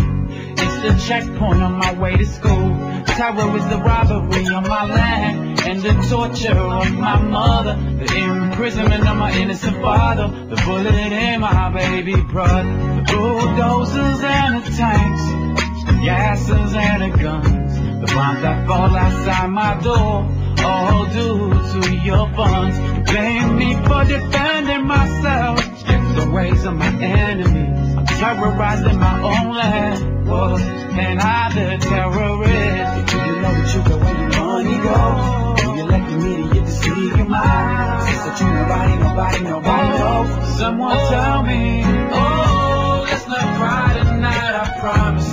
[0.56, 2.70] It's the checkpoint on my way to school.
[3.06, 7.76] Terror is the robbery on my land and the torture of my mother.
[7.76, 10.28] The imprisonment of my innocent father.
[10.28, 12.64] The bullet in my baby brother.
[12.64, 15.86] The bulldozers and the tanks.
[15.86, 17.74] The gases and the guns.
[18.02, 20.43] The bombs that fall outside my door.
[20.64, 22.78] All due to your funds.
[23.12, 25.60] Blame me for defending myself.
[25.84, 27.96] Against the ways of my enemies.
[27.98, 30.28] I'm terrorized in my own land.
[30.28, 33.12] Was and I the terrorist?
[33.12, 35.64] Do you know the truth of where your money goes.
[35.64, 38.04] You elect the media to see your mind.
[38.04, 40.58] Sister, you nobody, nobody, nobody knows.
[40.60, 44.54] Someone tell me, oh, let's not cry tonight.
[44.56, 45.33] I promise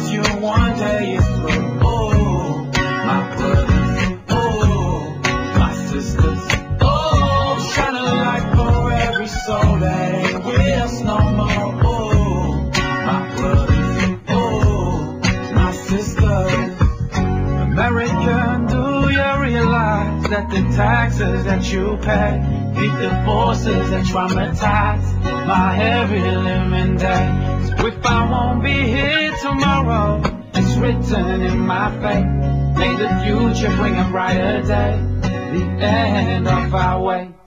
[20.51, 22.41] the taxes that you pay
[22.75, 27.75] feed the forces that traumatize my every living day?
[27.79, 30.23] So if I won't be here tomorrow,
[30.55, 32.27] it's written in my fate.
[32.79, 37.40] May the future bring a brighter day, the end of our way.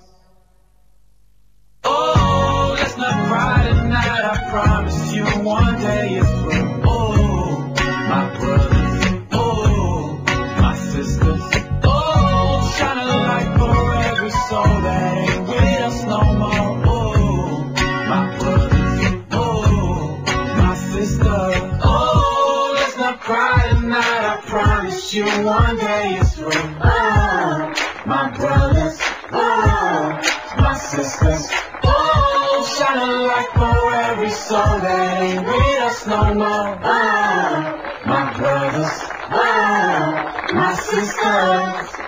[34.56, 36.80] Ain't with us no more.
[36.84, 39.00] Oh, my brothers.
[39.32, 42.00] Oh, my sisters.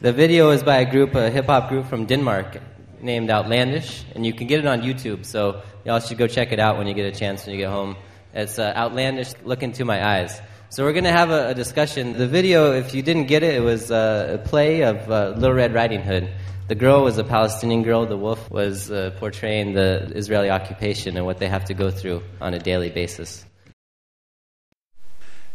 [0.00, 2.58] The video is by a group, a hip hop group from Denmark
[3.00, 5.24] named Outlandish, and you can get it on YouTube.
[5.24, 7.70] So y'all should go check it out when you get a chance when you get
[7.70, 7.96] home.
[8.34, 9.32] It's uh, Outlandish.
[9.42, 10.38] Look into my eyes.
[10.68, 12.14] So we're going to have a, a discussion.
[12.14, 15.54] The video, if you didn't get it, it was uh, a play of uh, Little
[15.54, 16.28] Red Riding Hood.
[16.66, 18.04] The girl was a Palestinian girl.
[18.04, 22.22] The wolf was uh, portraying the Israeli occupation and what they have to go through
[22.40, 23.44] on a daily basis.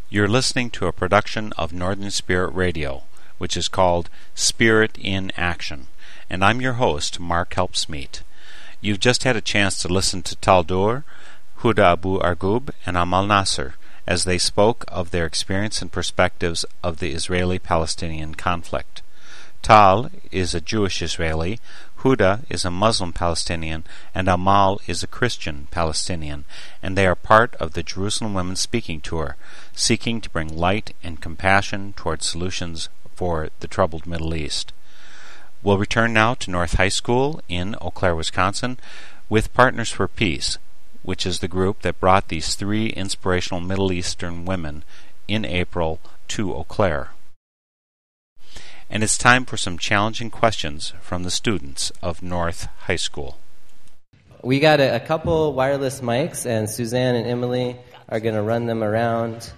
[0.10, 3.04] You're listening to a production of Northern Spirit Radio,
[3.38, 5.88] which is called Spirit in Action,
[6.30, 8.22] and I'm your host, Mark Helpsmeet.
[8.80, 11.04] You've just had a chance to listen to Tal Dor,
[11.60, 13.74] Huda Abu Arqoub, and Amal Nassar
[14.08, 19.02] as they spoke of their experience and perspectives of the Israeli Palestinian conflict.
[19.62, 21.60] Tal is a Jewish Israeli,
[22.00, 23.84] Huda is a Muslim Palestinian,
[24.16, 26.46] and Amal is a Christian Palestinian,
[26.82, 29.36] and they are part of the Jerusalem Women Speaking Tour,
[29.74, 34.74] seeking to bring light and compassion towards solutions for the troubled Middle East.
[35.62, 38.80] We'll return now to North High School in Eau Claire, Wisconsin,
[39.30, 40.58] with Partners for Peace,
[41.04, 44.84] which is the group that brought these three inspirational Middle Eastern women
[45.28, 46.00] in April
[46.30, 47.12] to Eau Claire.
[48.90, 53.38] And it's time for some challenging questions from the students of North High School.
[54.44, 57.78] We got a, a couple wireless mics, and Suzanne and Emily
[58.10, 59.52] are going to run them around.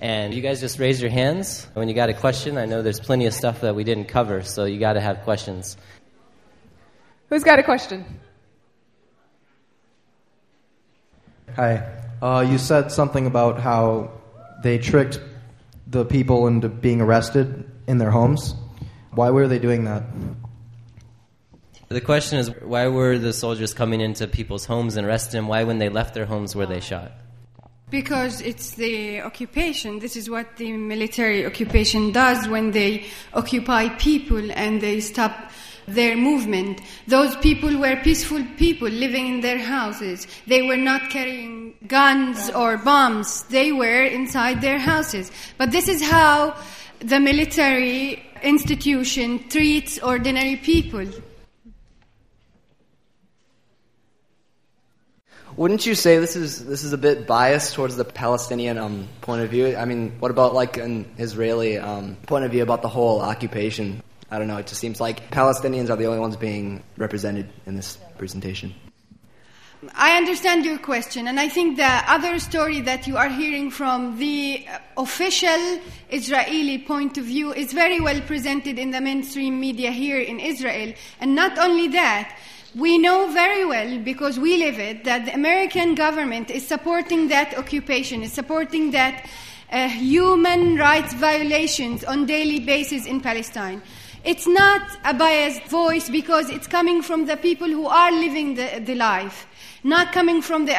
[0.00, 2.58] And you guys just raise your hands when you got a question.
[2.58, 5.22] I know there's plenty of stuff that we didn't cover, so you got to have
[5.22, 5.76] questions.
[7.28, 8.04] Who's got a question?
[11.56, 11.88] Hi.
[12.20, 14.10] Uh, you said something about how
[14.62, 15.18] they tricked
[15.86, 18.54] the people into being arrested in their homes.
[19.12, 20.02] Why were they doing that?
[21.88, 25.48] The question is why were the soldiers coming into people's homes and arresting them?
[25.48, 27.12] Why, when they left their homes, were they shot?
[27.88, 30.00] Because it's the occupation.
[30.00, 35.50] This is what the military occupation does when they occupy people and they stop
[35.86, 36.80] their movement.
[37.06, 40.26] Those people were peaceful people living in their houses.
[40.46, 43.44] They were not carrying guns or bombs.
[43.44, 45.30] They were inside their houses.
[45.58, 46.56] But this is how
[47.00, 51.06] the military institution treats ordinary people.
[55.56, 59.40] Wouldn't you say this is this is a bit biased towards the Palestinian um, point
[59.40, 59.74] of view?
[59.74, 64.02] I mean, what about like an Israeli um, point of view about the whole occupation?
[64.30, 64.56] I don't know.
[64.56, 68.74] It just seems like Palestinians are the only ones being represented in this presentation.
[69.94, 74.18] I understand your question, and I think the other story that you are hearing from
[74.18, 74.66] the
[74.96, 80.40] official Israeli point of view is very well presented in the mainstream media here in
[80.40, 80.92] Israel.
[81.20, 82.36] And not only that,
[82.74, 87.56] we know very well, because we live it, that the American government is supporting that
[87.56, 89.28] occupation, is supporting that
[89.70, 93.82] uh, human rights violations on daily basis in Palestine.
[94.26, 98.82] It's not a biased voice because it's coming from the people who are living the,
[98.84, 99.46] the life.
[99.86, 100.74] not coming from the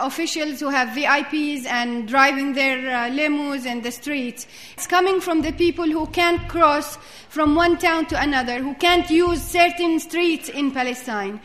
[0.00, 4.46] officials who have VIPs and driving their uh, limos in the streets.
[4.74, 6.98] It's coming from the people who can't cross
[7.30, 11.40] from one town to another, who can't use certain streets in Palestine.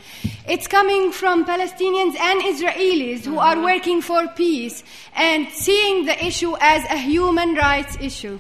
[0.45, 4.83] It's coming from Palestinians and Israelis who are working for peace
[5.15, 8.39] and seeing the issue as a human rights issue.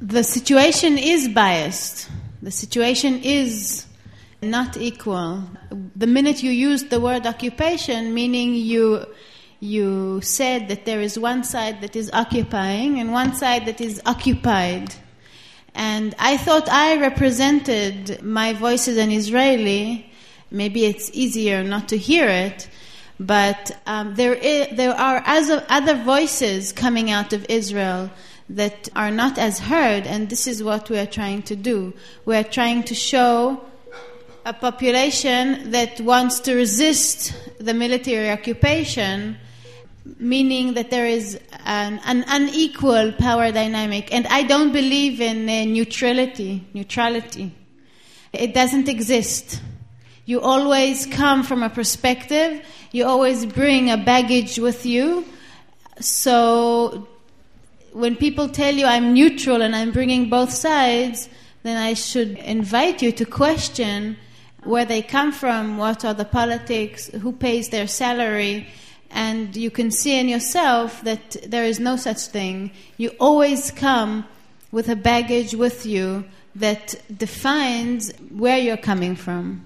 [0.00, 2.08] The situation is biased.
[2.40, 3.86] The situation is
[4.40, 5.42] not equal.
[5.96, 9.06] The minute you used the word occupation, meaning you
[9.60, 14.00] you said that there is one side that is occupying and one side that is
[14.06, 14.94] occupied.
[15.74, 20.12] And I thought I represented my voice as an Israeli.
[20.52, 22.68] Maybe it's easier not to hear it,
[23.18, 28.10] but um, there, is, there are other, other voices coming out of Israel
[28.50, 31.92] that are not as heard, and this is what we are trying to do.
[32.24, 33.60] We are trying to show
[34.46, 39.36] a population that wants to resist the military occupation,
[40.18, 44.12] meaning that there is an, an unequal power dynamic.
[44.14, 46.66] And I don't believe in uh, neutrality.
[46.72, 47.54] Neutrality.
[48.32, 49.60] It doesn't exist.
[50.24, 52.64] You always come from a perspective.
[52.92, 55.26] You always bring a baggage with you.
[56.00, 57.06] So
[57.92, 61.28] when people tell you I'm neutral and I'm bringing both sides,
[61.62, 64.16] then I should invite you to question
[64.64, 68.66] where they come from, what are the politics, who pays their salary,
[69.10, 72.70] and you can see in yourself that there is no such thing.
[72.96, 74.26] You always come
[74.70, 76.24] with a baggage with you
[76.54, 79.64] that defines where you're coming from.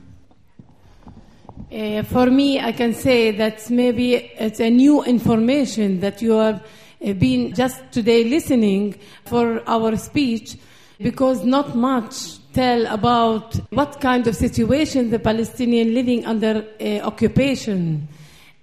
[1.73, 6.61] Uh, for me, I can say that maybe it's a new information that you are
[7.19, 8.95] been just today listening
[9.25, 10.57] for our speech
[11.01, 18.07] because not much tell about what kind of situation the Palestinian living under uh, occupation.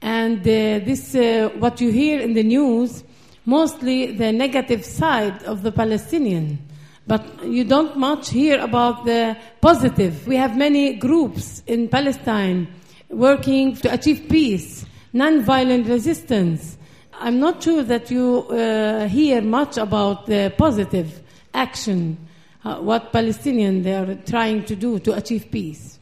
[0.01, 3.03] And uh, this, uh, what you hear in the news,
[3.45, 6.59] mostly the negative side of the Palestinian.
[7.07, 10.27] But you don't much hear about the positive.
[10.27, 12.67] We have many groups in Palestine
[13.09, 16.77] working to achieve peace, non-violent resistance.
[17.19, 21.21] I'm not sure that you uh, hear much about the positive
[21.53, 22.17] action
[22.63, 25.99] uh, what Palestinians they are trying to do to achieve peace.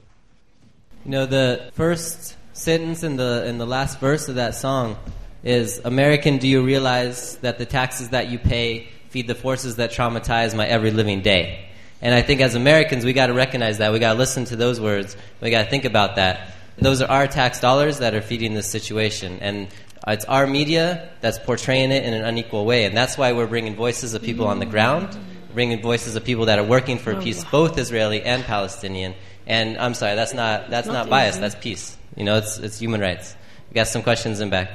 [1.05, 4.97] You know, the first sentence in the in the last verse of that song
[5.43, 9.91] is American, do you realize that the taxes that you pay feed the forces that
[9.91, 11.65] traumatize my every living day?
[12.01, 13.91] And I think as Americans, we got to recognize that.
[13.91, 15.15] We got to listen to those words.
[15.41, 16.51] We got to think about that.
[16.79, 19.39] Those are our tax dollars that are feeding this situation.
[19.41, 19.67] And
[20.07, 22.85] it's our media that's portraying it in an unequal way.
[22.85, 25.17] And that's why we're bringing voices of people on the ground
[25.57, 29.15] bringing voices of people that are working for oh, peace, both Israeli and Palestinian.
[29.47, 31.37] And I'm sorry, that's not that's not, not bias.
[31.37, 31.97] That's peace.
[32.15, 33.35] You know, it's it's human rights.
[33.69, 34.69] We got some questions in back.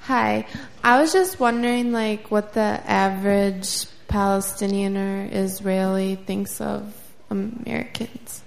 [0.00, 0.46] Hi,
[0.84, 6.94] I was just wondering, like, what the average Palestinian or Israeli thinks of
[7.30, 8.42] Americans.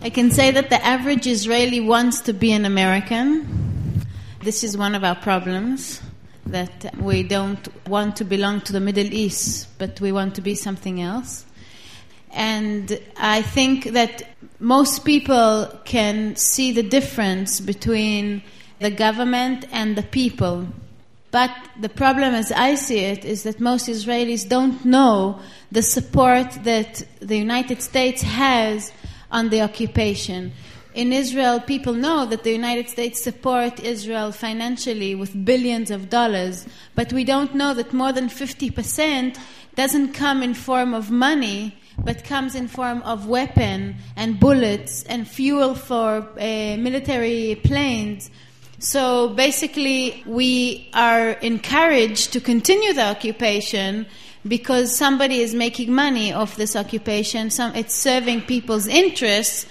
[0.00, 4.04] I can say that the average Israeli wants to be an American.
[4.42, 6.02] This is one of our problems
[6.46, 10.54] that we don't want to belong to the Middle East, but we want to be
[10.54, 11.44] something else.
[12.30, 14.22] And I think that
[14.58, 18.42] most people can see the difference between
[18.80, 20.66] the government and the people.
[21.30, 26.50] But the problem, as I see it, is that most Israelis don't know the support
[26.64, 28.92] that the United States has
[29.32, 30.52] on the occupation
[30.94, 36.66] in Israel, people know that the United States support Israel financially with billions of dollars,
[36.94, 39.38] but we don't know that more than 50%
[39.74, 41.74] doesn't come in form of money,
[42.04, 48.30] but comes in form of weapon and bullets and fuel for uh, military planes.
[48.78, 54.06] So basically, we are encouraged to continue the occupation
[54.46, 57.50] because somebody is making money off this occupation.
[57.50, 59.66] Some, it's serving people's interests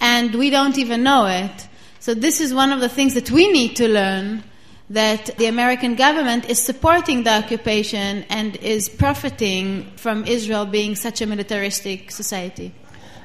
[0.00, 1.68] and we don't even know it.
[2.00, 4.44] So this is one of the things that we need to learn
[4.90, 11.22] that the American government is supporting the occupation and is profiting from Israel being such
[11.22, 12.74] a militaristic society.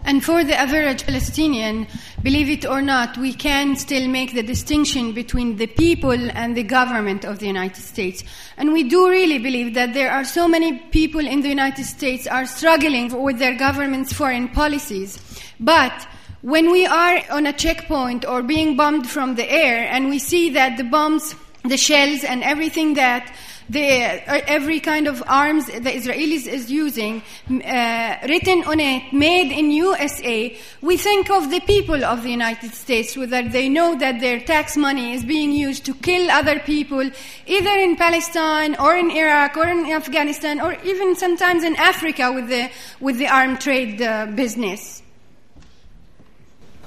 [0.04, 1.88] And for the average Palestinian,
[2.24, 6.64] believe it or not, we can still make the distinction between the people and the
[6.64, 8.24] government of the United States.
[8.58, 12.28] And we do really believe that there are so many people in the United States
[12.28, 15.20] are struggling with their government's foreign policies.
[15.60, 16.08] But
[16.42, 20.52] when we are on a checkpoint or being bombed from the air and we see
[20.52, 21.36] that the bombs,
[21.66, 23.34] the shells, and everything that
[23.70, 29.52] the, uh, every kind of arms the Israelis is using, uh, written on it, made
[29.52, 34.20] in USA, we think of the people of the United States, whether they know that
[34.20, 37.10] their tax money is being used to kill other people,
[37.46, 42.50] either in Palestine or in Iraq or in Afghanistan or even sometimes in Africa with
[42.50, 45.04] the, with the arm trade uh, business.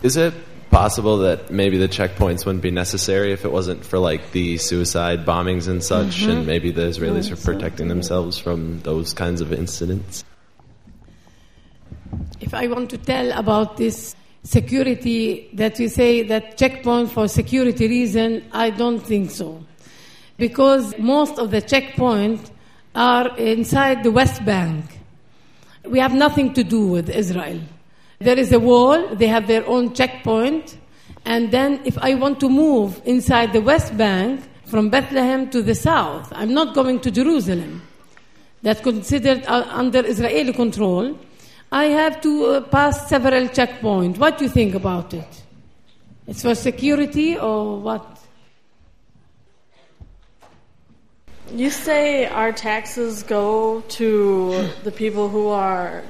[0.02, 0.34] Is it
[0.72, 5.24] possible that maybe the checkpoints wouldn't be necessary if it wasn't for like the suicide
[5.24, 6.30] bombings and such, Mhm.
[6.30, 10.24] and maybe the Israelis are protecting themselves from those kinds of incidents?
[12.40, 17.86] If I want to tell about this security that you say that checkpoint for security
[17.86, 19.48] reason, I don't think so.
[20.38, 22.50] Because most of the checkpoints
[22.94, 24.84] are inside the West Bank.
[25.84, 27.60] We have nothing to do with Israel.
[28.22, 30.78] There is a wall, they have their own checkpoint,
[31.24, 35.74] and then if I want to move inside the West Bank from Bethlehem to the
[35.74, 37.82] south, I'm not going to Jerusalem.
[38.62, 41.18] That's considered uh, under Israeli control.
[41.72, 44.18] I have to uh, pass several checkpoints.
[44.18, 45.42] What do you think about it?
[46.26, 48.20] It's for security or what?
[51.52, 56.04] You say our taxes go to the people who are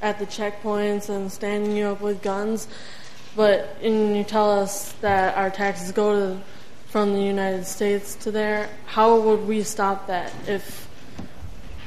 [0.00, 2.68] at the checkpoints and standing you up with guns,
[3.36, 6.40] but and you tell us that our taxes go to
[6.86, 8.68] from the United States to there.
[8.86, 10.86] How would we stop that if?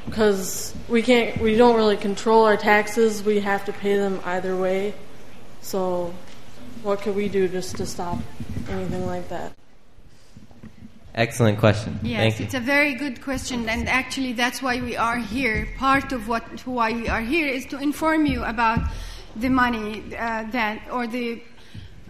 [0.06, 3.24] Because we can't, we don't really control our taxes.
[3.24, 4.94] We have to pay them either way.
[5.62, 6.14] So,
[6.84, 8.18] what could we do just to stop
[8.68, 9.54] anything like that?
[11.14, 12.00] Excellent question.
[12.04, 12.46] Yes, Thank you.
[12.46, 15.68] it's a very good question, and actually, that's why we are here.
[15.78, 18.80] Part of what why we are here is to inform you about
[19.36, 21.42] the money uh, that or the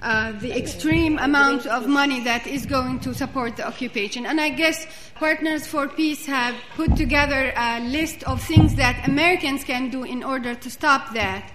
[0.02, 4.26] uh, the extreme amount of money that is going to support the occupation.
[4.26, 9.64] And I guess Partners for Peace have put together a list of things that Americans
[9.64, 11.52] can do in order to stop that.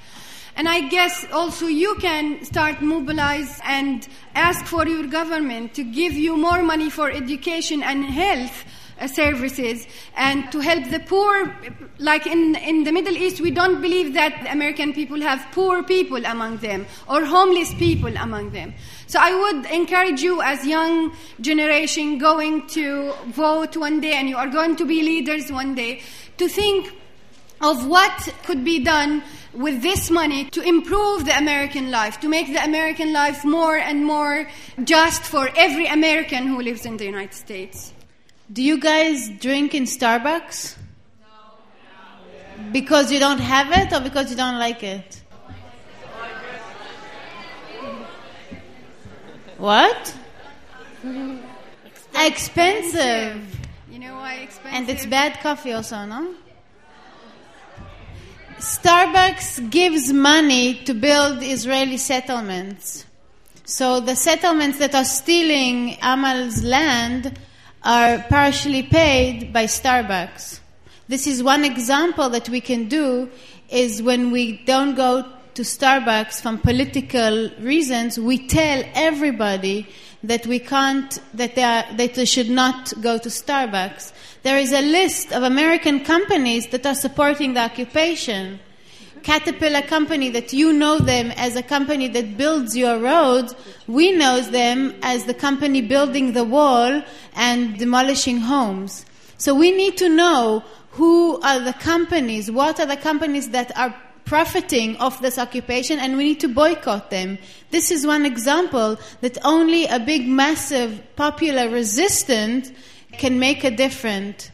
[0.57, 6.15] And I guess also you can start mobilize and ask for your government to give
[6.15, 8.65] you more money for education and health
[8.99, 9.87] uh, services
[10.17, 11.55] and to help the poor.
[11.99, 16.25] Like in, in the Middle East, we don't believe that American people have poor people
[16.25, 18.73] among them or homeless people among them.
[19.07, 24.39] So I would encourage you as young generation going to vote one day and you
[24.39, 26.01] are going to be leaders one day
[26.39, 26.95] to think
[27.61, 32.49] of what could be done with this money to improve the American life, to make
[32.49, 34.49] the American life more and more
[34.85, 37.93] just for every American who lives in the United States.
[38.53, 40.77] Do you guys drink in Starbucks?
[42.73, 45.23] Because you don't have it or because you don't like it?
[49.59, 50.15] What?
[52.15, 53.43] Expensive.
[53.91, 54.73] You know why expensive?
[54.73, 56.35] And it's bad coffee also, no?
[58.59, 63.05] Starbucks gives money to build Israeli settlements.
[63.67, 67.39] So the settlements that are stealing Amal's land
[67.85, 70.61] are partially paid by Starbucks.
[71.07, 73.29] This is one example that we can do
[73.69, 79.87] is when we don't go to Starbucks from political reasons, we tell everybody
[80.23, 84.13] that we can't, that they, are, that they should not go to Starbucks.
[84.43, 88.61] There is a list of American companies that are supporting the occupation.
[89.23, 93.55] Caterpillar company that you know them as a company that builds your roads,
[93.89, 97.03] we know them as the company building the wall
[97.35, 99.05] and demolishing homes.
[99.37, 100.63] So we need to know
[100.93, 103.95] who are the companies, what are the companies that are
[104.27, 107.39] profiting off this occupation and we need to boycott them.
[107.71, 112.71] This is one example that only a big massive popular resistance
[113.13, 114.51] can make a difference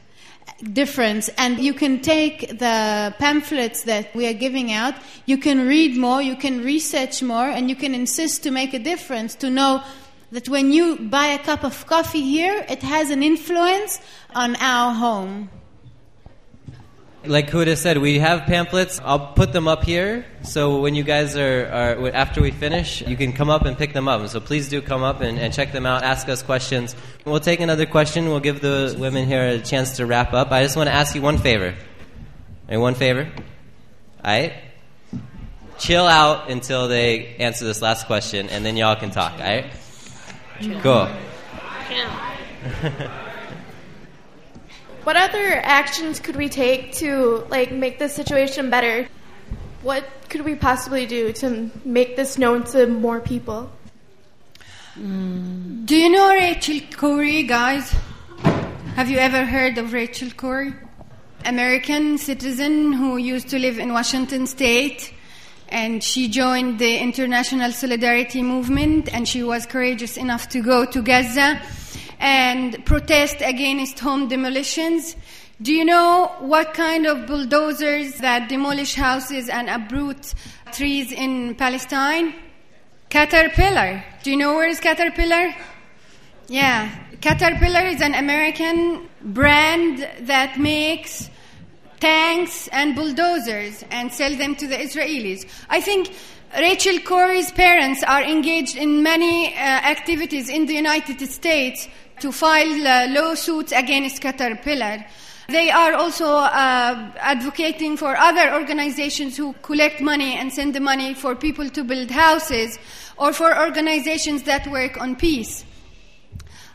[0.72, 4.94] difference and you can take the pamphlets that we are giving out
[5.26, 8.78] you can read more you can research more and you can insist to make a
[8.78, 9.82] difference to know
[10.30, 14.00] that when you buy a cup of coffee here it has an influence
[14.36, 15.50] on our home
[17.24, 19.00] Like Huda said, we have pamphlets.
[19.04, 20.26] I'll put them up here.
[20.42, 23.92] So when you guys are, are after we finish, you can come up and pick
[23.92, 24.26] them up.
[24.28, 26.02] So please do come up and, and check them out.
[26.02, 26.96] Ask us questions.
[27.24, 28.26] We'll take another question.
[28.26, 30.50] We'll give the women here a chance to wrap up.
[30.50, 31.76] I just want to ask you one favor.
[32.66, 33.30] And one favor.
[34.24, 34.54] All right.
[35.78, 39.34] Chill out until they answer this last question, and then y'all can talk.
[39.34, 39.66] All right.
[40.82, 41.08] Cool.
[45.04, 49.08] What other actions could we take to like make this situation better?
[49.82, 53.70] What could we possibly do to make this known to more people?
[54.96, 55.86] Mm.
[55.86, 57.90] Do you know Rachel Corrie, guys?
[58.42, 60.74] Have Have you ever heard of Rachel Corrie?
[61.44, 65.12] American citizen who used to live in Washington state
[65.68, 71.02] and she joined the international solidarity movement and she was courageous enough to go to
[71.02, 71.60] Gaza
[72.22, 75.16] and protest against home demolitions.
[75.60, 80.32] Do you know what kind of bulldozers that demolish houses and uproot
[80.72, 82.32] trees in Palestine?
[83.10, 84.04] Caterpillar.
[84.22, 85.52] Do you know where is Caterpillar?
[86.46, 86.96] Yeah.
[87.20, 91.28] Caterpillar is an American brand that makes
[91.98, 95.44] tanks and bulldozers and sell them to the Israelis.
[95.68, 96.14] I think
[96.56, 101.88] Rachel Corrie's parents are engaged in many uh, activities in the United States
[102.22, 105.04] to file uh, lawsuits against Caterpillar.
[105.48, 111.14] They are also uh, advocating for other organizations who collect money and send the money
[111.14, 112.78] for people to build houses
[113.18, 115.64] or for organizations that work on peace.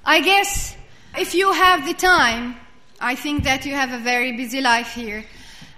[0.05, 0.75] I guess
[1.17, 2.57] if you have the time,
[2.99, 5.23] I think that you have a very busy life here.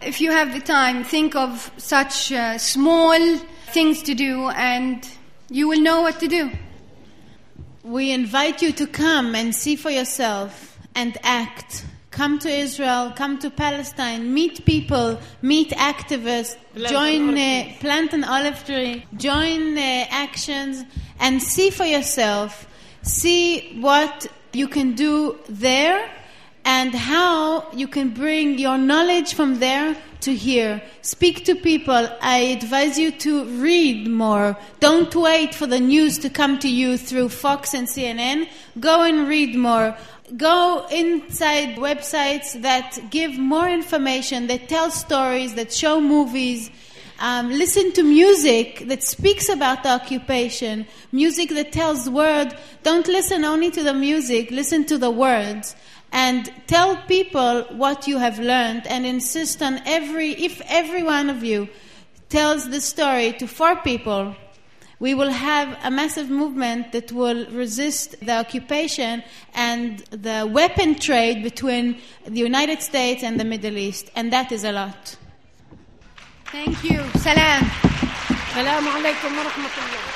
[0.01, 3.37] If you have the time, think of such uh, small
[3.71, 5.07] things to do and
[5.49, 6.51] you will know what to do.
[7.83, 11.85] We invite you to come and see for yourself and act.
[12.11, 18.13] Come to Israel, come to Palestine, meet people, meet activists, Plant join, an uh, plant
[18.13, 20.83] an olive tree, join uh, actions,
[21.19, 22.67] and see for yourself.
[23.03, 26.09] See what you can do there
[26.65, 30.81] and how you can bring your knowledge from there to hear.
[31.01, 32.09] Speak to people.
[32.21, 34.57] I advise you to read more.
[34.79, 38.47] Don't wait for the news to come to you through Fox and CNN.
[38.79, 39.97] Go and read more.
[40.37, 46.69] Go inside websites that give more information, that tell stories, that show movies.
[47.21, 52.55] Um, listen to music that speaks about the occupation, music that tells word.
[52.83, 55.75] Don't listen only to the music, listen to the words
[56.11, 61.43] and tell people what you have learned and insist on every if every one of
[61.43, 61.67] you
[62.29, 64.35] tells the story to four people
[64.99, 71.41] we will have a massive movement that will resist the occupation and the weapon trade
[71.41, 74.11] between the United States and the Middle East.
[74.15, 75.15] And that is a lot.
[76.47, 77.01] Thank you.
[77.19, 77.63] Salam.
[78.53, 80.08] Salam alaikum wa rahmatullah.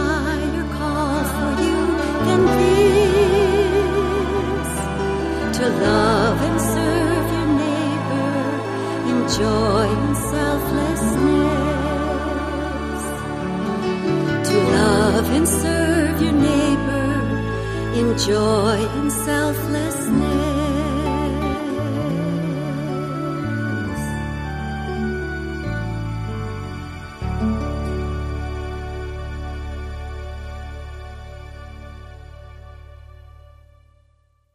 [5.57, 8.31] to love and serve your neighbor
[9.09, 11.41] in joy and selflessness.
[14.49, 17.09] To love and serve your neighbor
[17.99, 20.56] in joy and selflessness.